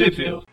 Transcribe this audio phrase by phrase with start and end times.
[0.00, 0.46] Sheffield.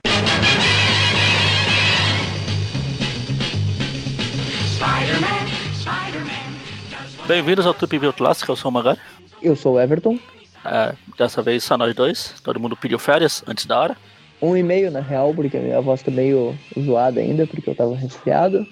[7.25, 8.99] Bem-vindos ao Tupi View Clássico, eu sou o Magari.
[9.41, 10.19] Eu sou o Everton.
[10.65, 13.97] É, dessa vez só nós dois, todo mundo pediu férias antes da hora.
[14.41, 17.75] Um e meio na real, porque a minha voz tá meio zoada ainda, porque eu
[17.75, 18.67] tava resfriado.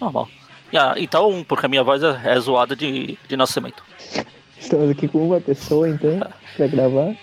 [0.00, 0.26] Normal.
[0.74, 3.84] Ah, então, porque a minha voz é, é zoada de, de nascimento.
[4.58, 6.18] Estamos aqui com uma pessoa então,
[6.56, 7.14] pra gravar.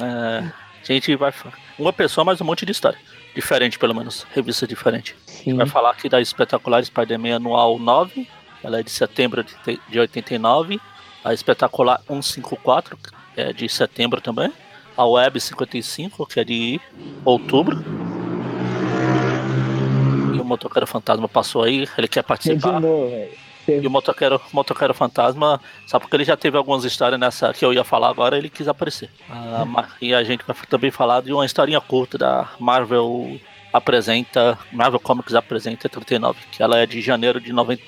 [0.00, 0.50] É,
[0.82, 1.32] a gente vai.
[1.78, 2.98] Uma pessoa, mas um monte de história.
[3.34, 4.26] Diferente, pelo menos.
[4.34, 5.14] Revista diferente.
[5.26, 5.54] Sim.
[5.56, 8.26] Vai falar aqui da Espetacular Spider-Man Anual 9.
[8.64, 10.80] Ela é de setembro de, de 89.
[11.24, 14.52] A Espetacular 154, que é de setembro também.
[14.96, 16.80] A Web 55, que é de
[17.24, 17.84] outubro.
[20.34, 22.80] E o Motoqueiro Fantasma passou aí, ele quer De participar.
[22.80, 23.30] novo, velho.
[23.68, 27.72] E o Motoqueiro, Motoqueiro Fantasma, só porque ele já teve algumas histórias nessa que eu
[27.72, 29.10] ia falar agora, ele quis aparecer.
[29.28, 29.64] Ah,
[30.00, 33.38] e a gente vai também falar de uma historinha curta da Marvel
[33.72, 37.82] apresenta, Marvel Comics apresenta 39, que ela é de janeiro de 90.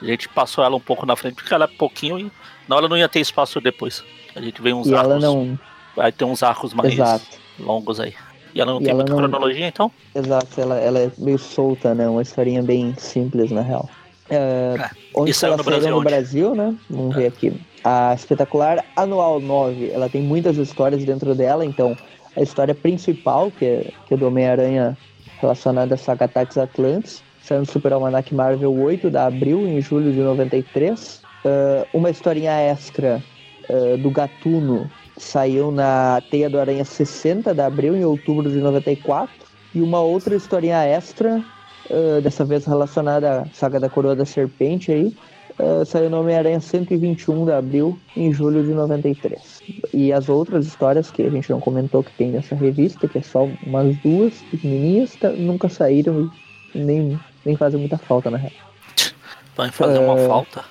[0.00, 2.30] A gente passou ela um pouco na frente porque ela é pouquinho e
[2.68, 4.02] não, ela não ia ter espaço depois.
[4.34, 5.58] A gente vê uns E ela arcos, não.
[5.96, 7.26] vai ter uns arcos mais Exato.
[7.58, 8.14] longos aí.
[8.54, 9.90] E ela não E tem ela muita não- cronologia, então?
[10.14, 12.08] Exato, ela, ela é meio solta, né?
[12.08, 13.88] Uma historinha bem simples, na real.
[14.28, 16.02] É, É, onde saiu no Brasil no?
[16.02, 16.74] Brasil, né?
[16.88, 17.52] Vamos ver aqui.
[17.82, 21.96] A Espetacular Anual 9, ela tem muitas histórias dentro dela, então
[22.36, 24.96] a história principal, que é, que é do Homem-Aranha
[25.40, 30.12] relacionada à saga Ataques Atlantes, saiu no Super Almanac Marvel 8 da Abril, em julho
[30.12, 31.22] de 93.
[31.44, 33.22] Ah, uma historinha extra
[33.68, 39.34] ah, do Gatuno saiu na Teia do Aranha 60 da Abril, em outubro de 94.
[39.74, 41.44] E uma outra historinha extra
[41.90, 45.12] Uh, dessa vez relacionada à saga da Coroa da Serpente aí,
[45.58, 49.60] uh, saiu no Homem-Aranha 121 de abril, em julho de 93.
[49.92, 53.22] E as outras histórias que a gente não comentou que tem nessa revista, que é
[53.22, 56.30] só umas duas pequenininhas, tá- nunca saíram
[56.74, 58.52] e nem, nem fazem muita falta, na real.
[59.56, 60.26] Vai fazer uma É.
[60.28, 60.64] falta.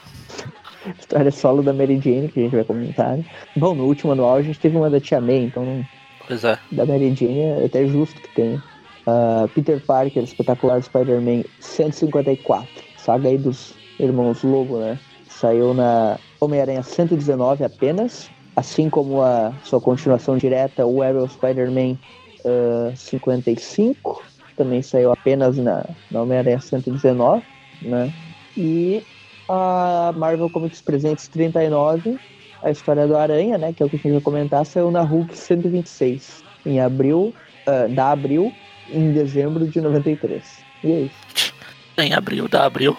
[0.97, 3.17] História solo da Mary Jane, que a gente vai comentar.
[3.17, 3.25] né?
[3.57, 5.85] Bom, no último anual a gente teve uma da Tia May, então
[6.25, 6.57] Pois é.
[6.71, 8.63] da Mary Jane é até justo que tenha.
[9.09, 14.99] Ah, Peter Parker, Espetacular Spider-Man 154, saga aí dos irmãos Lobo, né?
[15.27, 21.97] Saiu na Homem-Aranha 119 apenas, assim como a sua continuação direta, o Arrow Spider-Man
[22.45, 24.23] ah, 55,
[24.55, 27.41] também saiu apenas na, na Homem-Aranha 119,
[27.81, 28.13] né?
[28.55, 29.01] E
[29.47, 32.19] a Marvel Comics Presentes 39,
[32.61, 33.73] a história do Aranha, né?
[33.73, 37.33] Que é o que a gente vai comentar, saiu na Hulk 126, em abril,
[37.65, 38.53] ah, da abril
[38.91, 40.43] em dezembro de 93.
[40.83, 41.53] E é isso.
[41.97, 42.97] Em abril, da abril.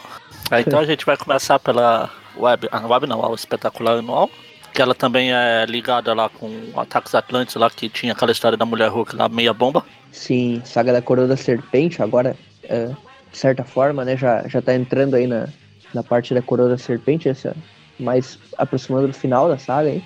[0.52, 4.28] Então a gente vai começar pela web, a web não, a espetacular anual,
[4.74, 8.66] que ela também é ligada lá com Ataques Atlantes lá, que tinha aquela história da
[8.66, 9.84] mulher Hulk lá, meia bomba.
[10.10, 12.86] Sim, Saga da Coroa da Serpente, agora, é,
[13.30, 15.48] de certa forma, né, já, já tá entrando aí na,
[15.94, 17.54] na parte da Coroa da Serpente, essa
[17.98, 20.02] mais aproximando do final da saga aí.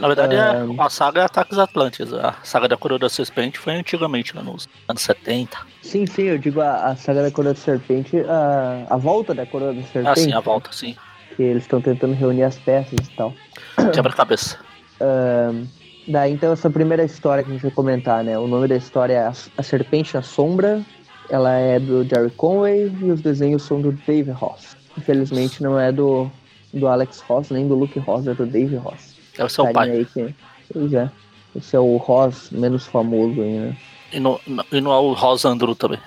[0.00, 0.66] Na verdade, é, Ah.
[0.86, 2.12] a saga é Ataques Atlantes.
[2.12, 5.58] A saga da Coroa da Serpente foi antigamente, lá nos anos 70.
[5.82, 9.46] Sim, sim, eu digo a, a Saga da Coroa da Serpente, a, a volta da
[9.46, 10.94] Coroa da Serpente, Ah, sim, a volta, sim.
[11.36, 13.32] que eles estão tentando reunir as peças e tal.
[13.94, 14.58] Quebra-cabeça.
[15.00, 15.64] Ahn,
[16.06, 18.38] daí então essa primeira história que a gente vai comentar, né?
[18.38, 20.82] O nome da história é A, A Serpente na Sombra.
[21.30, 24.76] Ela é do Jerry Conway e os desenhos são do Dave Ross.
[24.96, 26.30] Infelizmente não é do,
[26.72, 29.07] do Alex Ross, nem do Luke Ross, é do Dave Ross.
[29.38, 29.90] É o seu Carinha pai.
[29.98, 30.34] Aí que,
[30.72, 31.10] pois é.
[31.56, 33.76] Esse é o Ross menos famoso aí, né?
[34.12, 34.40] E no-
[34.72, 35.98] e no é o Rosa Andrew também.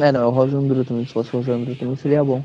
[0.00, 1.06] É, não, é o Rosandro também.
[1.06, 2.42] Se fosse o Rosandro também seria bom.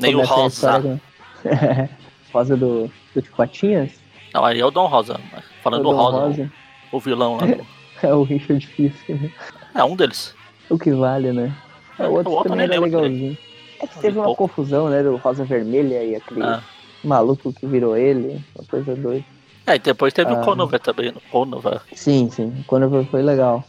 [0.00, 0.54] Nem o Rosa.
[0.54, 1.00] história
[1.42, 1.88] com-
[2.38, 3.92] Rosa do, do Tio Patinhas.
[4.34, 5.18] Não, aí é o Dom Rosa.
[5.62, 6.52] Falando o do Dom Rosa,
[6.92, 7.46] O, vilão lá.
[7.46, 7.66] do-
[8.02, 9.30] É o Richard Fisk, né?
[9.74, 10.34] É um deles.
[10.68, 11.54] O que vale, né?
[11.98, 13.38] É, O outro, o outro também era legalzinho.
[13.80, 15.02] É que teve uma confusão, né?
[15.02, 16.62] Do Rosa Vermelha e aquele Ah.
[17.02, 18.44] maluco que virou ele.
[18.56, 19.24] Uma coisa doida.
[19.66, 20.40] É, e depois teve Ah.
[20.40, 21.10] o Conover também.
[21.10, 21.80] O Conover.
[21.94, 22.64] Sim, sim.
[22.66, 23.64] Quando foi- foi legal.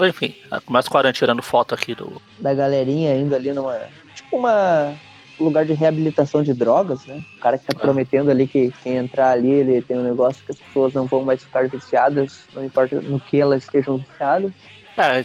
[0.00, 0.34] Enfim,
[0.66, 2.20] começa com o Aranha tirando foto aqui do.
[2.38, 3.78] Da galerinha indo ali numa.
[4.14, 4.94] Tipo uma.
[5.40, 7.22] Lugar de reabilitação de drogas, né?
[7.36, 7.80] O cara que tá Ah.
[7.80, 11.22] prometendo ali que quem entrar ali, ele tem um negócio que as pessoas não vão
[11.24, 14.50] mais ficar viciadas, não importa no que elas estejam viciadas.
[14.96, 15.24] É,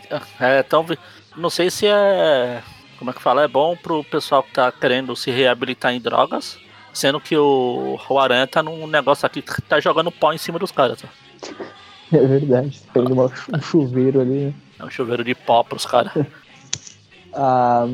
[0.60, 0.84] é tão.
[0.84, 1.00] vi-
[1.36, 2.62] Não sei se é.
[3.00, 3.44] Como é que fala?
[3.44, 6.60] É bom pro pessoal que tá querendo se reabilitar em drogas.
[6.94, 10.60] Sendo que o, o Aranha tá num negócio aqui que tá jogando pó em cima
[10.60, 11.04] dos caras.
[11.04, 12.16] ó.
[12.16, 12.80] É verdade.
[12.94, 14.54] Pegou uma- um chuveiro ali, né?
[14.80, 16.14] É um chuveiro de pó pros caras.
[17.36, 17.88] Ah,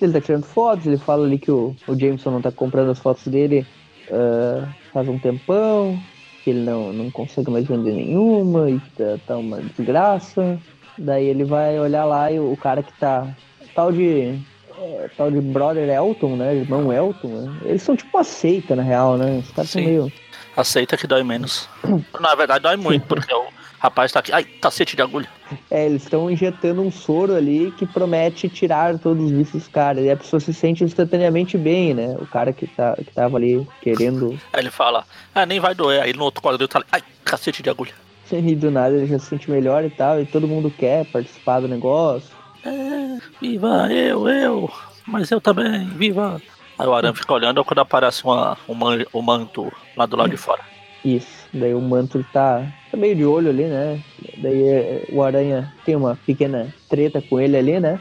[0.00, 2.98] ele tá tirando fotos, ele fala ali que o, o Jameson não tá comprando as
[2.98, 3.64] fotos dele
[4.10, 5.96] ah, faz um tempão,
[6.42, 10.58] que ele não, não consegue mais vender nenhuma e tá, tá uma desgraça.
[10.98, 13.28] Daí ele vai olhar lá e o cara que tá.
[13.74, 14.36] Tal de.
[14.78, 16.56] É, tal de brother Elton, né?
[16.56, 17.56] Irmão Elton, né?
[17.64, 19.42] Eles são tipo uma seita, na real, né?
[19.44, 20.12] Os caras são meio.
[20.56, 21.68] Aceita que dói menos.
[22.20, 23.46] Na verdade, dói muito, porque o
[23.78, 24.32] rapaz tá aqui.
[24.32, 25.28] Ai, cacete de agulha.
[25.70, 30.04] É, eles estão injetando um soro ali que promete tirar todos os vícios dos caras.
[30.04, 32.16] E a pessoa se sente instantaneamente bem, né?
[32.18, 34.38] O cara que, tá, que tava ali querendo.
[34.52, 35.04] Aí ele fala,
[35.34, 36.02] ah, nem vai doer.
[36.02, 37.92] Aí no outro quadril tá ali, ai, cacete de agulha.
[38.32, 40.18] E do nada ele já se sente melhor e tal.
[40.18, 42.30] E todo mundo quer participar do negócio.
[42.64, 44.70] É, viva, eu, eu,
[45.06, 46.40] mas eu também, viva.
[46.78, 50.30] Aí o Aranha fica olhando quando aparece uma, um, man- um manto lá do lado
[50.30, 50.62] de fora.
[51.04, 51.48] Isso.
[51.52, 54.00] Daí o manto tá, tá meio de olho ali, né?
[54.36, 57.98] Daí é, o aranha tem uma pequena treta com ele ali, né?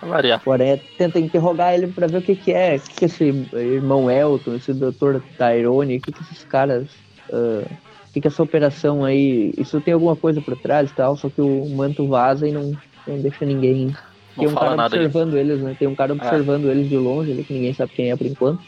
[0.00, 0.42] Variar.
[0.44, 2.76] O aranha tenta interrogar ele pra ver o que que é.
[2.76, 3.24] O que, que esse
[3.54, 6.88] irmão Elton, esse doutor Tyrone, o que, que esses caras.
[7.32, 9.52] ah, o que, que essa operação aí.
[9.56, 12.72] Isso tem alguma coisa por trás e tal, só que o manto vaza e não,
[13.06, 13.94] não deixa ninguém.
[14.36, 14.82] Tem um cara.
[14.82, 14.86] É.
[14.86, 15.76] Observando eles, né?
[15.78, 18.62] Tem um cara observando eles de longe ali, que ninguém sabe quem é por enquanto.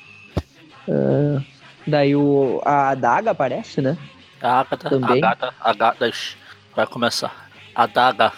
[0.89, 1.43] Ah,
[1.87, 3.97] daí o, a adaga aparece, né?
[4.41, 5.23] A Agatha, Também.
[5.61, 6.13] Agatha,
[6.77, 7.49] vai começar.
[7.75, 8.33] A Daga.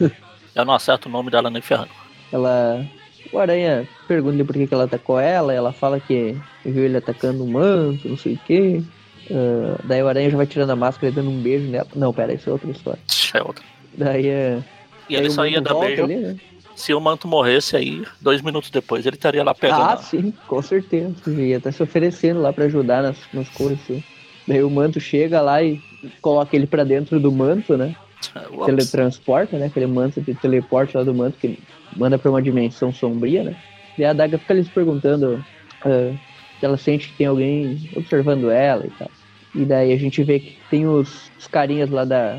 [0.54, 1.90] Eu não acerto o nome dela nem ferrando.
[2.32, 2.84] Ela.
[3.32, 7.42] O Aranha pergunta por que, que ela atacou ela, ela fala que viu ele atacando
[7.42, 8.82] o manto, não sei o quê.
[9.30, 11.86] Ah, daí o Aranha já vai tirando a máscara e dando um beijo nela.
[11.94, 13.00] Não, pera, isso é outra história.
[13.32, 13.64] É outra.
[13.96, 14.62] Daí é.
[15.08, 16.36] E daí ele só ia dar beijo ali, né?
[16.74, 19.82] se o manto morresse aí, dois minutos depois, ele estaria lá pegando.
[19.82, 21.14] Ah, sim, com certeza.
[21.26, 23.78] Ele ia estar se oferecendo lá pra ajudar nas, nas coisas.
[23.82, 24.02] assim.
[24.46, 25.80] Daí o manto chega lá e
[26.20, 27.94] coloca ele pra dentro do manto, né?
[28.50, 28.66] Ups.
[28.66, 29.66] teletransporta, né?
[29.66, 31.58] Aquele manto de teleporte lá do manto que
[31.96, 33.56] manda pra uma dimensão sombria, né?
[33.96, 35.44] E a Daga fica ali se perguntando
[35.84, 36.12] ah,
[36.58, 39.10] se ela sente que tem alguém observando ela e tal.
[39.54, 42.38] E daí a gente vê que tem os, os carinhas lá da.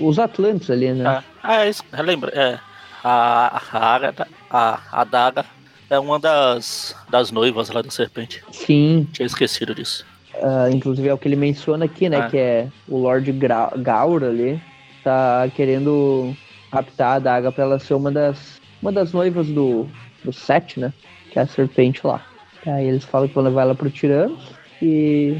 [0.00, 1.04] Os Atlantes ali, né?
[1.06, 1.82] Ah, ah, é isso.
[1.92, 2.32] Lembra?
[2.34, 2.58] É.
[3.04, 5.44] A, a a, a Daga
[5.88, 8.42] é uma das, das noivas lá da serpente.
[8.50, 10.04] Sim, Tinha esquecido disso.
[10.42, 12.18] ah, inclusive é o que ele menciona aqui, né?
[12.18, 12.28] Ah.
[12.28, 14.60] Que é o Lord Gra Gaur ali,
[15.04, 16.34] tá querendo
[16.72, 19.86] raptar a Daga pra ela ser uma das, uma das noivas do,
[20.24, 20.92] do Set, né?
[21.30, 22.24] Que é a serpente lá.
[22.66, 24.50] Aí eles falam que vão levar ela pro Tiranos
[24.82, 25.36] e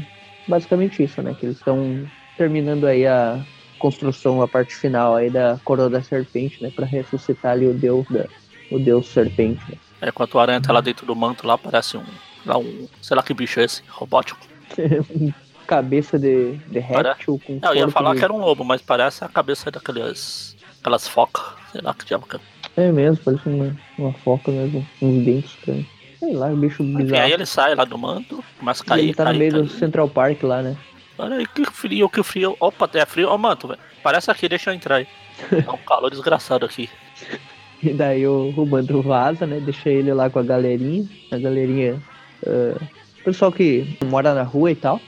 [0.47, 1.35] basicamente isso, né?
[1.39, 2.07] Que eles estão
[2.37, 3.43] terminando aí a
[3.79, 6.71] construção, a parte final aí da coroa da serpente, né?
[6.75, 8.25] Pra ressuscitar ali o deus da,
[8.71, 9.61] o deus serpente.
[9.69, 9.77] Né?
[10.01, 12.03] É, quando o aranha tá lá dentro do manto, lá parece um.
[12.45, 12.87] Lá um.
[13.01, 14.39] Sei lá que bicho é esse, robótico.
[15.67, 19.23] Cabeça de, de réptil com Eu ia falar de- que era um lobo, mas parece
[19.25, 20.55] a cabeça daquelas.
[20.79, 21.43] aquelas focas.
[21.71, 22.39] Sei lá que diabo que é.
[22.77, 25.87] É mesmo, parece uma, uma foca mesmo, uns dentes estranhos.
[26.19, 27.21] Sei lá, bicho Enfim, bizarro.
[27.23, 29.03] aí ele sai lá do manto, E cair.
[29.03, 29.63] ele tá no cair, meio cair.
[29.63, 30.75] do Central Park lá, né?
[31.17, 32.55] Olha aí, que frio, que frio.
[32.59, 33.29] Opa, é frio.
[33.29, 33.79] Ó, manto, velho.
[34.03, 35.07] Parece aqui, deixa eu entrar aí.
[35.51, 36.89] É um calor desgraçado aqui.
[37.83, 39.59] E daí o, o bando vaza, né?
[39.59, 41.07] Deixa ele lá com a galerinha.
[41.31, 42.01] A galerinha.
[42.47, 42.75] ah,
[43.23, 44.99] pessoal que mora na rua e tal.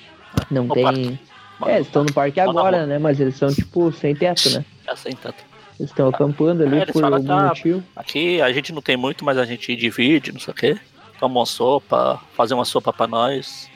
[0.51, 0.83] Não No tem.
[0.83, 1.19] parque.
[1.65, 2.99] É, eles estão no parque agora, né?
[2.99, 4.63] Mas eles são, tipo, sem teto, né?
[4.85, 5.43] É assim, tanto.
[5.79, 7.47] Eles estão acampando ali É, por falam, algum tá.
[7.47, 7.83] motivo.
[7.95, 10.77] Aqui a gente não tem muito, mas a gente divide, não sei o quê.
[11.19, 13.69] Toma uma sopa, fazer uma sopa pra nós.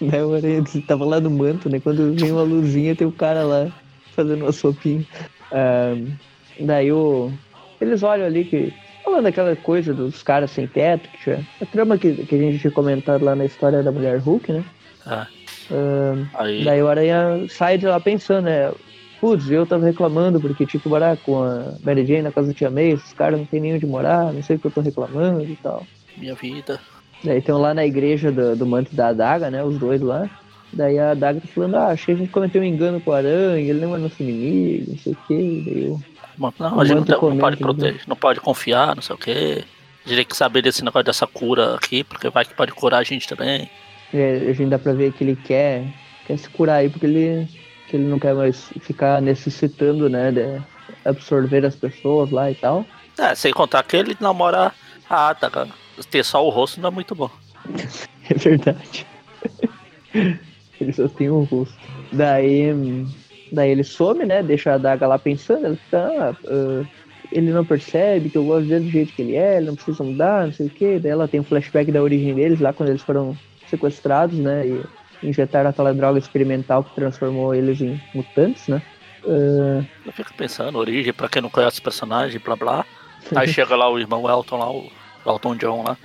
[0.00, 1.80] Daí o Aranha tava lá no manto, né?
[1.80, 3.72] Quando vem uma luzinha, tem o cara lá
[4.14, 5.04] fazendo uma sopinha.
[5.50, 5.94] Ah,
[6.60, 7.32] daí o.
[7.80, 8.72] Eles olham ali que.
[9.02, 11.46] Falando aquela coisa dos caras sem teto, que tinha.
[11.60, 14.64] A trama que, que a gente tinha comentado lá na história da mulher Hulk, né?
[15.06, 15.26] Ah,
[16.34, 18.72] Aí, daí o Aranha sai de lá pensando, né?
[19.24, 22.52] Putz, eu tava reclamando porque tinha que morar com a Mary Jane na casa do
[22.52, 24.82] Tia May, esses caras não tem nem onde morar, não sei o que eu tô
[24.82, 25.82] reclamando e tal.
[26.18, 26.78] minha vida.
[27.24, 29.64] Daí estão lá na igreja do, do manto da adaga, né?
[29.64, 30.28] Os dois lá.
[30.70, 33.14] Daí a adaga tá falando, ah, achei que a gente cometeu um engano com o
[33.14, 35.62] aranha, ele não é nosso inimigo, não sei o que.
[35.64, 36.00] Daí eu.
[36.58, 39.64] Não, O a gente não, não pode proteger, não pode confiar, não sei o quê.
[40.04, 42.98] A gente tem que saber desse negócio dessa cura aqui, porque vai que pode curar
[42.98, 43.70] a gente também.
[44.12, 45.86] É, a gente dá pra ver que ele quer,
[46.26, 47.48] quer se curar aí, porque ele,
[47.88, 50.30] que ele não quer mais ficar necessitando, né?
[50.30, 50.62] De
[51.04, 52.84] absorver as pessoas lá e tal.
[53.18, 54.72] É, sem contar que ele namora
[55.08, 55.68] a Ata,
[56.10, 57.30] ter só o rosto não é muito bom.
[58.26, 59.06] É verdade.
[60.80, 61.76] ele só tem um rosto.
[62.10, 62.72] Daí,
[63.52, 64.42] daí ele some, né?
[64.42, 65.66] Deixa a adaga lá pensando.
[65.66, 66.86] Ela fica, ah,
[67.30, 70.02] ele não percebe que eu gosto dele do jeito que ele é, ele não precisa
[70.02, 70.98] mudar, não sei o quê.
[70.98, 73.36] Daí ela tem um flashback da origem deles, lá quando eles foram
[73.68, 74.66] sequestrados, né?
[74.66, 74.82] E
[75.28, 78.82] injetaram aquela droga experimental que transformou eles em mutantes, né?
[79.26, 82.84] Ah, Eu fico pensando, origem, pra quem não conhece o personagem, blá blá.
[83.34, 84.90] Aí chega lá o irmão Elton lá, o
[85.26, 85.96] Elton John lá.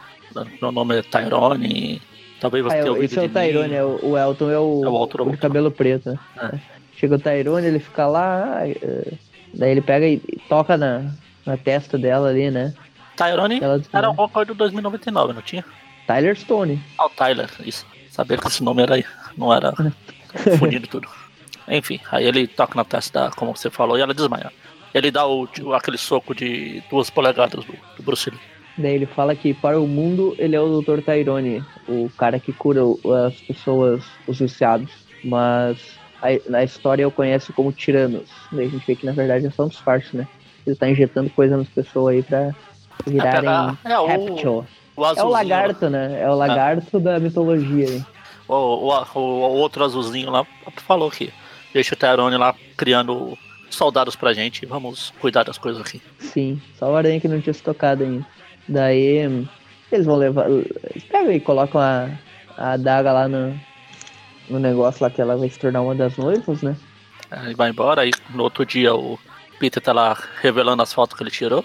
[0.61, 2.01] Meu nome é Tyrone.
[2.39, 4.83] Talvez você ah, tenha ouvido esse é o Tyrone, é o, o Elton é o,
[4.85, 6.19] É o o cabelo preto, né?
[6.41, 6.59] É.
[6.95, 9.17] Chega o Tyrone, ele fica lá, uh,
[9.53, 11.11] daí ele pega e toca na,
[11.45, 12.73] na testa dela ali, né?
[13.17, 13.59] Tyrone
[13.91, 15.65] era o Rocker do 2099, não tinha?
[16.07, 16.81] Tyler Stone.
[16.97, 17.85] Ah, o Tyler, isso.
[18.19, 19.05] Saber que esse nome era aí,
[19.37, 19.73] não era
[20.43, 21.07] confundido tudo.
[21.69, 24.51] Enfim, aí ele toca na testa, como você falou, e ela desmaia.
[24.93, 28.39] Ele dá o, aquele soco de duas polegadas do, do Bruce Lee.
[28.77, 30.99] Daí ele fala que para o mundo ele é o Dr.
[31.01, 32.81] Tyrone, o cara que cura
[33.25, 34.91] as pessoas, os viciados.
[35.23, 35.77] Mas
[36.21, 38.29] a, na história eu conheço como tiranos.
[38.51, 40.27] Daí a gente vê que na verdade é só um disfarce, né?
[40.67, 42.53] Ele tá injetando coisa nas pessoas aí pra
[43.07, 44.65] virarem é, é, o,
[44.99, 46.21] o é o lagarto, né?
[46.21, 46.99] É o lagarto é.
[46.99, 48.05] da mitologia.
[48.47, 50.45] O, o, o, o, outro azulzinho lá
[50.77, 51.31] falou que
[51.73, 53.37] deixa o Tyrone lá criando
[53.69, 54.65] soldados pra gente.
[54.65, 56.01] Vamos cuidar das coisas aqui.
[56.17, 58.25] Sim, só o aranha que não tinha se tocado ainda.
[58.67, 59.47] Daí
[59.91, 60.45] eles vão levar.
[61.09, 62.09] Pegam e colocam a,
[62.57, 63.59] a adaga lá no,
[64.49, 66.75] no negócio lá que ela vai se tornar uma das noivas, né?
[67.31, 69.19] Aí vai embora, aí no outro dia o
[69.59, 71.63] Peter tá lá revelando as fotos que ele tirou.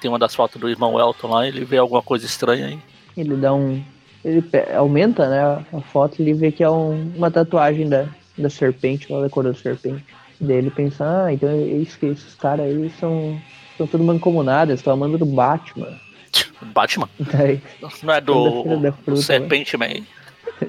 [0.00, 2.78] Tem uma das fotos do irmão Elton lá, ele vê alguma coisa estranha aí.
[3.16, 3.82] Ele dá um.
[4.24, 4.42] Ele
[4.76, 8.06] aumenta, né, a foto e ele vê que é um, uma tatuagem da,
[8.38, 10.04] da serpente, da cor da serpente.
[10.40, 13.40] Daí ele pensa, ah, então é isso que esses caras aí são,
[13.76, 15.98] são tudo mancomunados, estão amando do Batman.
[16.74, 17.08] Batman?
[17.18, 17.60] Daí,
[18.02, 20.04] Não é do, do Serpente Man.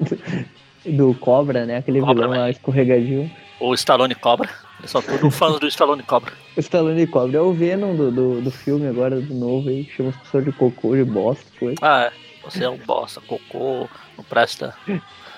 [0.86, 1.78] do Cobra, né?
[1.78, 3.30] Aquele Cobra, vilão lá escorregadio.
[3.60, 4.48] O Stallone Cobra.
[4.84, 6.34] Eles são todos fãs do Stallone Cobra.
[6.54, 9.88] O Stallone Cobra é o Venom do, do, do filme agora, do novo aí.
[9.96, 11.78] Chama as pessoas de cocô, de bosta, coisa.
[11.80, 12.12] Ah, é.
[12.44, 14.74] Você é um bosta, cocô, não presta.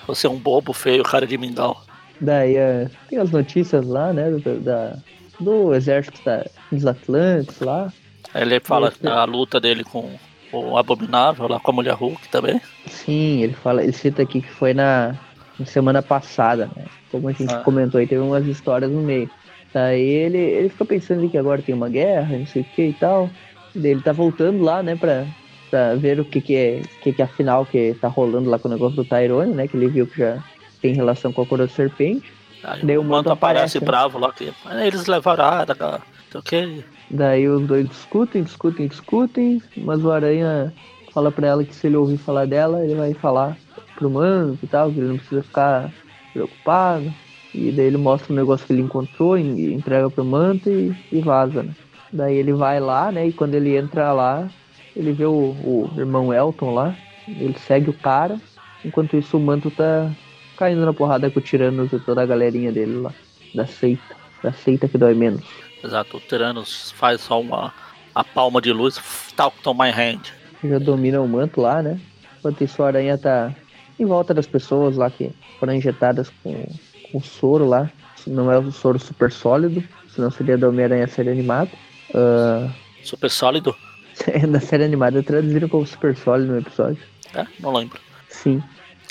[0.05, 1.81] Você é um bobo feio, cara de mingau.
[2.19, 4.29] Daí é, tem as notícias lá, né?
[4.31, 4.97] Do, da,
[5.39, 7.93] do exército da, dos Atlantes lá.
[8.35, 10.11] Ele fala da luta dele com
[10.51, 12.59] o Abominável, lá com a Mulher Hulk também.
[12.87, 15.17] Sim, ele fala, ele cita aqui que foi na
[15.65, 16.85] semana passada, né?
[17.11, 17.59] Como a gente ah.
[17.59, 19.29] comentou aí, teve umas histórias no meio.
[19.73, 22.93] Daí ele, ele fica pensando que agora tem uma guerra, não sei o que e
[22.93, 23.29] tal.
[23.75, 25.25] Daí ele tá voltando lá, né, pra,
[25.69, 28.67] pra ver o que que é, que que é afinal que tá rolando lá com
[28.67, 30.43] o negócio do Tyrone, né, que ele viu que já
[30.81, 32.31] tem relação com a cor da serpente.
[32.63, 34.51] Aí Daí o manto aparece, aparece bravo lá, que
[34.83, 36.83] eles levaram a adaga, sei o que.
[37.09, 40.73] Daí os dois discutem, discutem, discutem, mas o Aranha
[41.17, 43.57] fala pra ela que se ele ouvir falar dela, ele vai falar
[43.95, 45.91] pro manto e tal, que ele não precisa ficar
[46.31, 47.11] preocupado.
[47.55, 51.63] E daí ele mostra o negócio que ele encontrou, entrega pro manto e, e vaza,
[51.63, 51.73] né?
[52.13, 53.25] Daí ele vai lá, né?
[53.25, 54.47] E quando ele entra lá,
[54.95, 56.95] ele vê o, o irmão Elton lá,
[57.27, 58.39] ele segue o cara.
[58.85, 60.11] Enquanto isso, o manto tá
[60.55, 63.11] caindo na porrada com o Tiranos e toda a galerinha dele lá,
[63.55, 65.43] da seita, da seita que dói menos.
[65.83, 67.73] Exato, o Tiranos faz só uma
[68.13, 69.01] a palma de luz,
[69.35, 70.36] talk to my hand.
[70.63, 71.99] Já domina o manto lá, né?
[72.39, 73.53] Enquanto isso, a aranha tá
[73.99, 76.65] em volta das pessoas lá que foram injetadas com,
[77.11, 77.89] com soro lá.
[78.25, 79.83] Não é o soro super sólido,
[80.13, 81.71] senão seria da Homem-Aranha série animada.
[82.09, 82.69] Uh...
[83.03, 83.75] Super sólido?
[84.49, 87.01] Na série animada traduziram como super sólido no episódio.
[87.33, 87.45] É?
[87.59, 87.99] Não lembro.
[88.29, 88.61] Sim.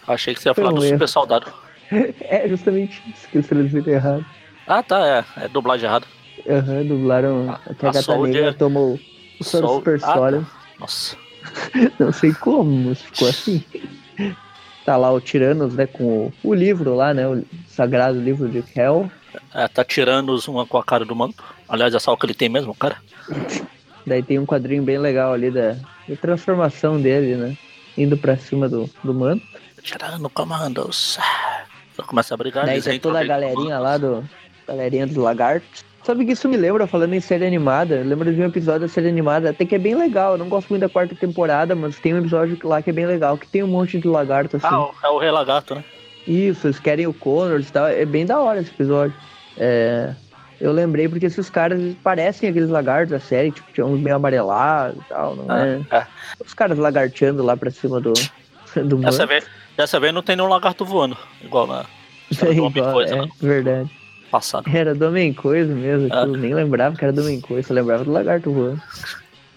[0.07, 1.47] Achei que você ia falar do super soldado.
[1.89, 4.27] É justamente isso que eles traduziram errado.
[4.67, 6.05] Ah tá, é, é dublagem errada.
[6.49, 8.19] Aham, uhum, dublaram a, que a, a Gata.
[8.19, 8.99] Negra tomou
[9.39, 9.77] o soro Sol...
[9.77, 10.45] super ah, sólido.
[10.45, 10.81] Tá.
[10.81, 11.17] Nossa.
[11.99, 13.65] Não sei como, mas ficou assim.
[14.85, 18.63] Tá lá o Tiranos, né, com o, o, livro lá, né, o sagrado livro de
[18.75, 19.11] Hell.
[19.53, 21.43] É, tá Tiranos uma com a cara do manto.
[21.69, 22.97] Aliás, é só o que ele tem mesmo, cara.
[24.07, 25.77] Daí tem um quadrinho bem legal ali da,
[26.09, 27.57] da transformação dele, né,
[27.99, 29.45] indo pra cima do, do manto.
[29.83, 31.19] Tirano Commandos.
[32.07, 32.67] Começa a brigar.
[32.67, 34.23] Daí tem toda a galerinha lá do...
[34.67, 35.85] Galerinha dos lagartos.
[36.07, 39.09] Sabe que isso me lembra, falando em série animada, lembra de um episódio da série
[39.09, 40.35] animada, até que é bem legal.
[40.35, 43.07] Eu não gosto muito da quarta temporada, mas tem um episódio lá que é bem
[43.07, 44.69] legal, que tem um monte de lagarto assim.
[44.71, 45.83] Ah, é o Rei Lagarto, né?
[46.25, 47.89] Isso, eles querem o Connors e tal.
[47.89, 49.17] É bem da hora esse episódio.
[49.59, 50.15] É...
[50.61, 55.03] Eu lembrei porque esses caras parecem aqueles lagartos da série, tipo, tinha uns meio amarelados
[55.05, 55.81] e tal, não ah, é?
[55.91, 56.07] é?
[56.39, 58.13] Os caras lagarteando lá pra cima do,
[58.85, 59.45] do dessa vez,
[59.77, 61.85] dessa vez não tem nenhum lagarto voando, igual na.
[62.43, 63.29] É, igual, coisa, é né?
[63.41, 64.06] verdade
[64.37, 64.69] passado.
[64.73, 66.23] Era Domain Coisa mesmo, ah.
[66.23, 68.81] eu nem lembrava que era Domain Coisa, só lembrava do lagarto voando.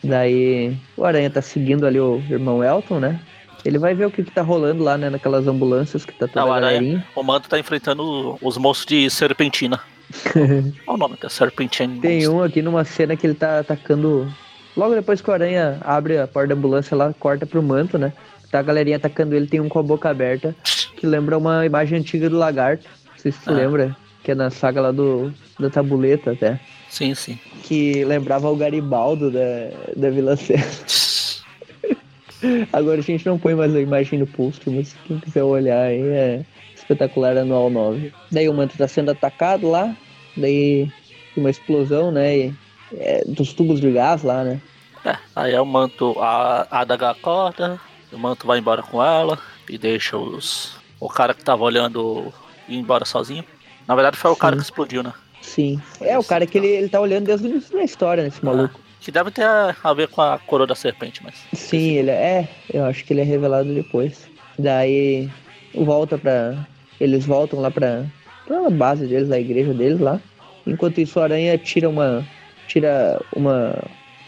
[0.03, 3.19] Daí o Aranha tá seguindo ali o irmão Elton, né?
[3.65, 6.45] Ele vai ver o que, que tá rolando lá, né, naquelas ambulâncias que tá toda
[6.45, 7.05] Não, a galerinha.
[7.13, 9.81] O Manto tá enfrentando os monstros de Serpentina.
[10.85, 12.01] Qual o nome da Serpentina?
[12.01, 14.31] Tem um aqui numa cena que ele tá atacando.
[14.77, 18.13] Logo depois que o Aranha abre a porta da ambulância lá, corta pro manto, né?
[18.49, 20.55] Tá a galerinha atacando ele, tem um com a boca aberta,
[20.95, 22.87] que lembra uma imagem antiga do lagarto.
[23.11, 23.53] Não sei se você ah.
[23.53, 23.95] lembra
[24.29, 26.59] que é na saga lá do, da tabuleta até.
[26.87, 27.39] Sim, sim.
[27.63, 30.69] Que lembrava o Garibaldo da, da Vila Serra.
[32.71, 35.99] Agora a gente não põe mais a imagem no post, mas quem quiser olhar aí
[35.99, 36.45] é
[36.75, 38.13] espetacular anual 9.
[38.31, 39.95] Daí o manto tá sendo atacado lá,
[40.37, 40.87] daí
[41.35, 42.37] uma explosão, né?
[42.37, 42.53] E,
[42.93, 44.61] é, dos tubos de gás lá, né?
[45.03, 47.81] É, aí é o manto, a, a adaga acorda,
[48.13, 50.77] o manto vai embora com ela e deixa os.
[50.99, 52.31] O cara que tava olhando
[52.67, 53.43] ir embora sozinho.
[53.89, 55.11] Na verdade foi o cara que explodiu, né?
[55.41, 55.81] Sim.
[55.99, 58.45] É, o cara que ele, ele tá olhando desde o início da história, né, esse
[58.45, 58.79] maluco.
[59.01, 61.33] Que deve ter a, a ver com a coroa da serpente, mas.
[61.53, 62.47] Sim, ele é.
[62.71, 64.29] Eu acho que ele é revelado depois.
[64.59, 65.27] Daí
[65.73, 66.67] volta pra.
[67.01, 68.05] Eles voltam lá pra,
[68.45, 70.19] pra base deles, a igreja deles lá.
[70.67, 72.23] Enquanto isso, a aranha tira uma.
[72.67, 73.75] Tira uma.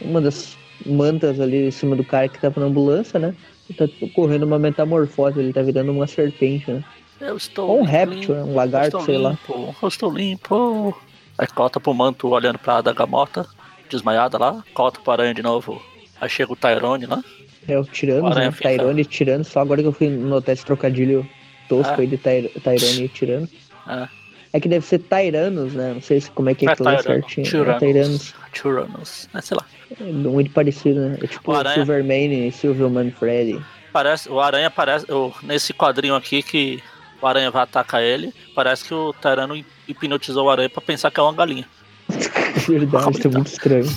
[0.02, 3.36] Uma das mantas ali em cima do cara que tava na ambulância, né?
[3.70, 6.84] E tá correndo uma metamorfose, ele tá virando uma serpente, né?
[7.22, 7.70] Eu estou.
[7.70, 8.44] Ou um réptil, né?
[8.44, 9.32] um lagarto, sei lá.
[9.32, 11.02] limpo, Eu estou limpo.
[11.38, 13.46] Aí cota pro manto olhando pra adaga morta,
[13.90, 14.64] desmaiada lá.
[14.74, 15.82] Cota pro aranha de novo.
[16.20, 17.24] Aí chega o Tyrone lá.
[17.68, 18.58] É o Tiranos, O aranha né?
[18.60, 19.48] Tyrone e Tiranos.
[19.48, 21.28] Só agora que eu fui notar esse trocadilho
[21.70, 22.00] tosco Ah.
[22.00, 23.50] aí de Tyr Tyrone e Tiranos.
[23.88, 24.08] É,
[24.54, 25.94] É que deve ser Tyrannos, né?
[25.94, 27.02] Não sei se como é que é é lá Tyrano.
[27.04, 27.46] certinho.
[27.48, 27.80] É Tyrannos.
[27.80, 28.34] Tyrannos.
[28.52, 29.30] Tyrannos.
[29.34, 29.66] É, sei lá.
[30.00, 31.18] É muito parecido, né?
[31.22, 33.62] É tipo O aranha- Silvermane e Silverman Freddy.
[33.94, 35.10] Parece, o aranha parece.
[35.12, 36.82] o- nesse quadrinho aqui que
[37.22, 41.20] o aranha vai atacar ele, parece que o Tyrano hipnotizou o aranha pra pensar que
[41.20, 41.66] é uma galinha.
[42.68, 43.90] Verdade, isso é muito estranho.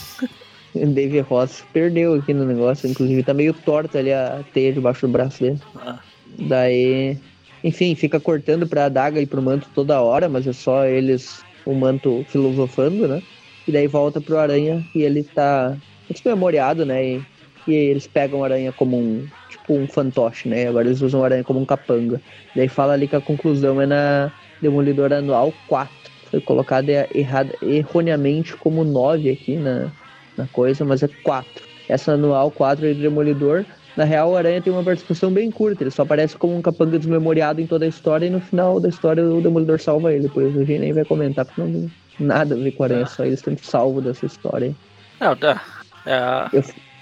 [0.92, 5.12] Dave Ross perdeu aqui no negócio, inclusive tá meio torta ali a teia debaixo do
[5.12, 5.60] braço dele.
[5.76, 6.00] Ah,
[6.36, 7.16] Daí,
[7.62, 11.74] enfim, fica cortando pra adaga e pro manto toda hora, mas é só eles, o
[11.74, 13.22] manto filosofando, né?
[13.66, 15.76] E daí volta pro aranha e ele tá
[16.10, 17.04] desmemoriado, né?
[17.04, 17.22] E,
[17.68, 19.26] e eles pegam o aranha como um,
[19.64, 20.68] tipo um fantoche, né?
[20.68, 22.20] Agora eles usam o aranha como um capanga.
[22.54, 24.30] Daí fala ali que a conclusão é na
[24.60, 25.92] Demolidor Anual 4.
[26.30, 29.90] Foi colocado er- errada, erroneamente como 9 aqui na,
[30.36, 31.48] na coisa, mas é 4.
[31.88, 33.64] Essa anual 4 é do Demolidor.
[33.96, 36.98] Na real, o Aranha tem uma participação bem curta, ele só aparece como um capanga
[36.98, 40.24] desmemoriado em toda a história e no final da história o Demolidor salva ele.
[40.24, 43.06] Depois a gente nem vai comentar, porque não tem nada a ver com o Aranha,
[43.06, 44.74] só eles estão salvo dessa história.
[45.20, 45.60] é, o da-
[46.04, 46.50] é, a-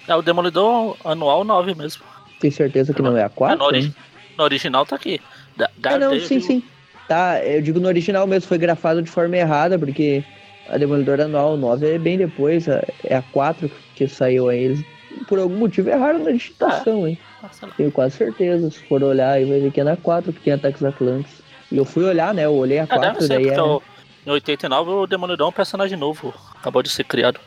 [0.09, 2.03] é o Demolidor anual 9 mesmo.
[2.43, 3.57] Tenho certeza que não é a É, 4.
[3.59, 3.95] no, ori-
[4.37, 5.21] no original tá aqui.
[5.57, 6.63] Da, Ah, não, Daredevil- sim, sim.
[7.09, 10.25] Tá, eu digo no original mesmo, foi grafado de forma errada, porque
[10.69, 14.65] a Demolidor Anual 9 é bem depois, é a 4 que saiu aí.
[14.65, 14.85] Eles,
[15.29, 17.19] por algum motivo, erraram na digitação, hein?
[17.43, 17.69] Ah, lá.
[17.77, 18.71] Tenho quase certeza.
[18.71, 21.43] Se for olhar aí, vai ver que é na 4 que tem Ataques Atlantes.
[21.71, 22.45] E eu fui olhar, né?
[22.45, 23.63] Eu olhei a Ah, deve 4, ser, daí porque é.
[23.63, 23.83] o-
[24.27, 26.33] em 89 o Demolidor é um personagem novo.
[26.59, 27.41] Acabou de ser criado.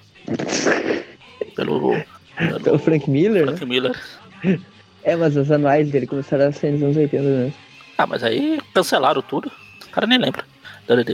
[1.56, 1.96] Pelo,
[2.38, 3.52] Pelo pelo Frank Miller, né?
[3.56, 3.96] Frank Miller.
[5.06, 7.54] É, mas os anuais dele começaram a ser nos anos 80 mesmo.
[7.96, 9.52] Ah, mas aí cancelaram tudo.
[9.88, 10.44] O cara nem lembra.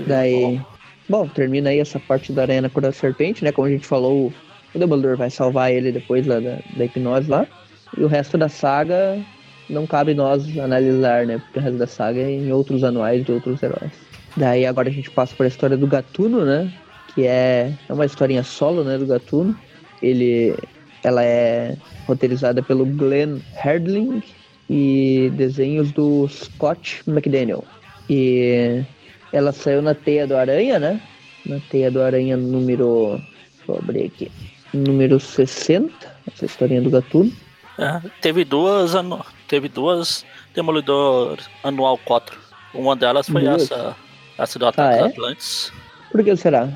[0.07, 0.59] Daí.
[1.09, 3.51] Bom, termina aí essa parte da Arena Cor da Serpente, né?
[3.51, 4.31] Como a gente falou,
[4.73, 7.45] o Dumbledore vai salvar ele depois lá da, da hipnose lá.
[7.97, 9.19] E o resto da saga
[9.69, 11.39] não cabe nós analisar, né?
[11.39, 13.91] Porque o resto da saga é em outros anuais de outros heróis.
[14.37, 16.71] Daí agora a gente passa para a história do Gatuno, né?
[17.13, 18.97] Que é, é uma historinha solo, né?
[18.97, 19.53] Do Gatuno.
[20.01, 20.55] Ele,
[21.03, 21.75] ela é
[22.07, 24.21] roteirizada pelo Glenn Herdling
[24.69, 27.63] e desenhos do Scott McDaniel.
[28.09, 28.83] E
[29.31, 31.01] ela saiu na Teia do Aranha, né?
[31.45, 33.19] Na Teia do Aranha número.
[33.57, 34.31] Deixa eu abrir aqui.
[34.73, 35.91] Número 60,
[36.31, 37.31] essa historinha do Gatuno.
[37.77, 39.25] É, teve duas anu...
[39.47, 42.37] teve duas Demolidor Anual 4.
[42.73, 43.63] Uma delas foi Duas?
[43.63, 43.95] essa,
[44.37, 45.03] essa do Ataque Ah, é?
[45.03, 45.71] dos Atlantes.
[46.11, 46.69] Por que será?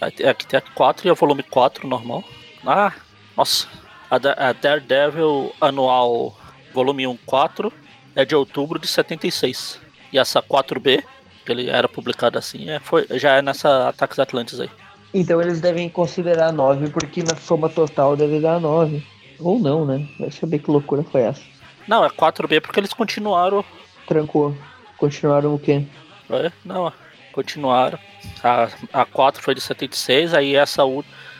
[0.00, 2.24] Aqui aqui tem a 4 e o volume 4 normal.
[2.66, 2.92] Ah,
[3.36, 3.66] nossa.
[4.10, 4.16] A,
[4.48, 6.36] a Daredevil Anual
[6.72, 7.72] Volume 1 4
[8.14, 9.80] é de outubro de 76.
[10.12, 11.02] E essa 4B,
[11.44, 14.70] que ele era publicado assim, é, foi, já é nessa Ataques Atlantes aí.
[15.14, 19.04] Então eles devem considerar 9, porque na soma total deve dar 9.
[19.38, 20.08] Ou não, né?
[20.18, 21.42] Vai saber que loucura foi essa.
[21.86, 23.64] Não, é 4B porque eles continuaram.
[24.06, 24.56] Trancou.
[24.96, 25.84] Continuaram o quê?
[26.30, 26.92] é, Não,
[27.32, 27.98] continuaram.
[28.42, 30.82] A, a 4 foi de 76, aí essa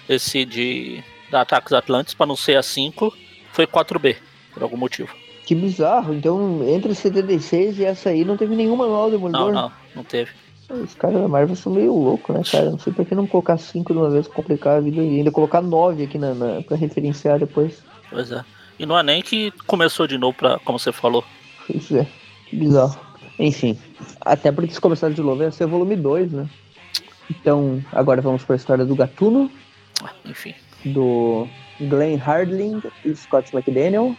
[0.09, 1.03] esse de
[1.33, 3.13] da Ataques Atlantes, para não ser a 5,
[3.53, 4.17] foi 4B,
[4.55, 5.13] por algum motivo.
[5.45, 6.15] Que bizarro.
[6.15, 9.53] Então, entre 76 e essa aí, não teve nenhum manual do Não, Demolidor.
[9.53, 10.31] não, não teve.
[10.71, 12.71] Os caras da Marvel são meio loucos, né, cara?
[12.71, 15.31] Não sei por que não colocar 5 de uma vez, complicar a vida e ainda
[15.31, 17.83] colocar 9 aqui na, na, pra referenciar depois.
[18.09, 18.43] Pois é.
[18.79, 21.25] E não é nem que começou de novo, pra, como você falou.
[21.69, 22.07] Isso é.
[22.49, 22.99] Que bizarro.
[23.39, 23.79] Enfim.
[24.21, 26.49] Até porque se começar de novo ia ser volume 2, né?
[27.31, 29.51] Então, agora vamos pra história do Gatuno,
[30.03, 30.55] Ah, Enfim.
[30.85, 31.47] Do
[31.81, 34.17] Glenn Hardling e Scott McDaniel.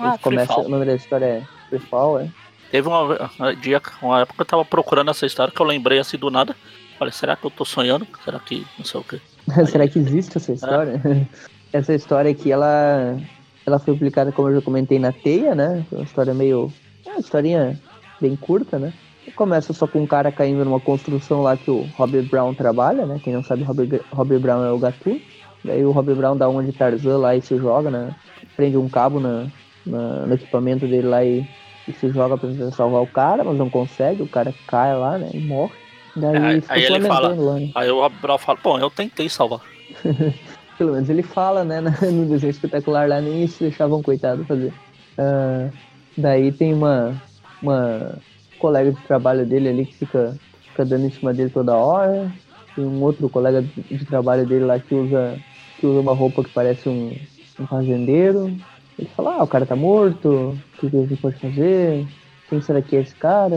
[0.00, 2.28] Ah, começa, o nome da história é Free Fall, é.
[2.70, 5.98] Teve uma, uma dia, uma época que eu tava procurando essa história que eu lembrei
[5.98, 6.54] assim do nada.
[6.98, 8.06] Olha, será que eu tô sonhando?
[8.24, 9.20] Será que não sei o quê?
[9.66, 11.00] Será que existe essa história?
[11.72, 13.16] essa história aqui, ela,
[13.64, 15.84] ela foi publicada, como eu já comentei, na Teia, né?
[15.92, 16.72] Uma história meio.
[17.04, 17.80] É uma historinha
[18.20, 18.92] bem curta, né?
[19.34, 23.20] Começa só com um cara caindo numa construção lá que o Robbie Brown trabalha, né?
[23.22, 25.20] Quem não sabe, Robbie, Robbie Brown é o Gatu.
[25.66, 28.14] Daí o Robbie Brown dá uma de Tarzan lá e se joga, né?
[28.56, 29.46] Prende um cabo na,
[29.84, 31.46] na no equipamento dele lá e,
[31.86, 35.18] e, se joga pra tentar salvar o cara, mas não consegue, o cara cai lá,
[35.18, 35.30] né?
[35.34, 35.72] E morre.
[36.14, 37.70] Daí é, aí ele fala, lá, né?
[37.74, 39.60] aí o Robbie Brown fala, bom, eu tentei salvar.
[40.78, 44.72] Pelo menos ele fala, né, no desenho espetacular lá, nem isso deixavam coitado fazer.
[45.18, 45.72] Uh,
[46.16, 47.14] daí tem uma,
[47.62, 48.18] uma
[48.58, 50.36] colega de trabalho dele ali que fica,
[50.68, 52.30] fica dando em cima dele toda hora.
[52.74, 55.38] Tem um outro colega de trabalho dele lá que usa,
[55.78, 57.16] que usa uma roupa que parece um,
[57.60, 58.54] um fazendeiro.
[58.98, 62.06] Ele fala, ah, o cara tá morto, o que, que pode fazer?
[62.48, 63.56] Quem será que é esse cara?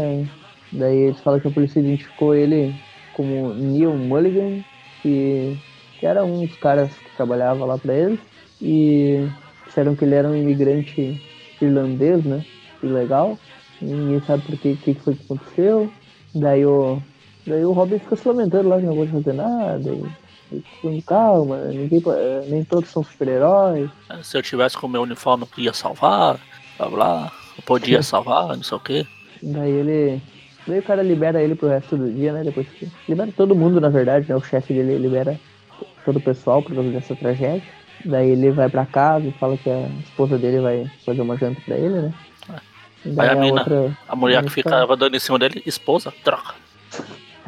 [0.72, 2.76] Daí eles falam que a polícia identificou ele
[3.14, 4.64] como Neil Mulligan,
[5.02, 5.58] que
[6.00, 8.20] que era um dos caras que trabalhava lá para eles.
[8.62, 9.28] E
[9.66, 11.22] disseram que ele era um imigrante
[11.62, 12.46] irlandês, né?
[12.82, 13.38] Ilegal.
[13.82, 15.92] Ninguém sabe por que, que foi que aconteceu.
[16.34, 17.02] Daí o,
[17.46, 19.90] daí o Robin fica se lamentando lá que não pode fazer nada.
[19.90, 20.06] E,
[20.52, 22.02] e calma, ninguém,
[22.48, 23.90] nem todos são super-heróis.
[24.24, 26.40] Se eu tivesse com o meu uniforme, eu ia salvar,
[26.78, 27.32] blá blá.
[27.58, 29.08] Eu podia salvar, não sei o quê.
[29.42, 30.22] Daí ele.
[30.68, 32.44] Daí o cara libera ele pro resto do dia, né?
[32.44, 32.90] Depois que.
[33.08, 34.36] Libera todo mundo, na verdade, né?
[34.36, 35.40] O chefe dele libera
[36.06, 37.64] todo o pessoal por causa dessa tragédia.
[38.06, 41.62] Daí ele vai pra casa e fala que a esposa dele vai fazer uma janta
[41.62, 42.14] pra ele, né?
[43.06, 46.54] Daí Aí a, mina, outra, a mulher que ficava dando em cima dele, esposa, troca.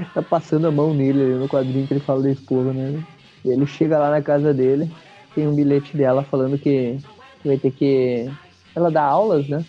[0.14, 3.04] tá passando a mão nele no quadrinho que ele fala da esposa, né?
[3.44, 4.92] E ele chega lá na casa dele,
[5.34, 6.98] tem um bilhete dela falando que
[7.44, 8.30] vai ter que.
[8.76, 9.66] Ela dá aulas, né?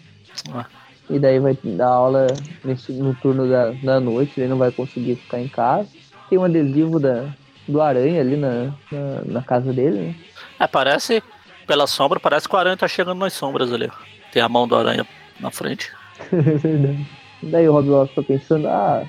[0.53, 0.66] Ah.
[1.11, 2.27] E daí vai dar aula
[2.64, 5.88] nesse, no turno da, da noite, ele não vai conseguir ficar em casa.
[6.31, 7.29] Tem um adesivo da,
[7.66, 10.14] do Aranha ali na, na, na, casa dele, né?
[10.59, 11.23] É, parece,
[11.66, 13.90] pela sombra, parece que o Aranha tá chegando nas sombras ali.
[14.33, 15.07] Tem a mão do Aranha
[15.40, 15.90] na frente.
[16.33, 17.07] é verdade.
[17.42, 19.05] Daí o Rob Ross tá pensando, ah,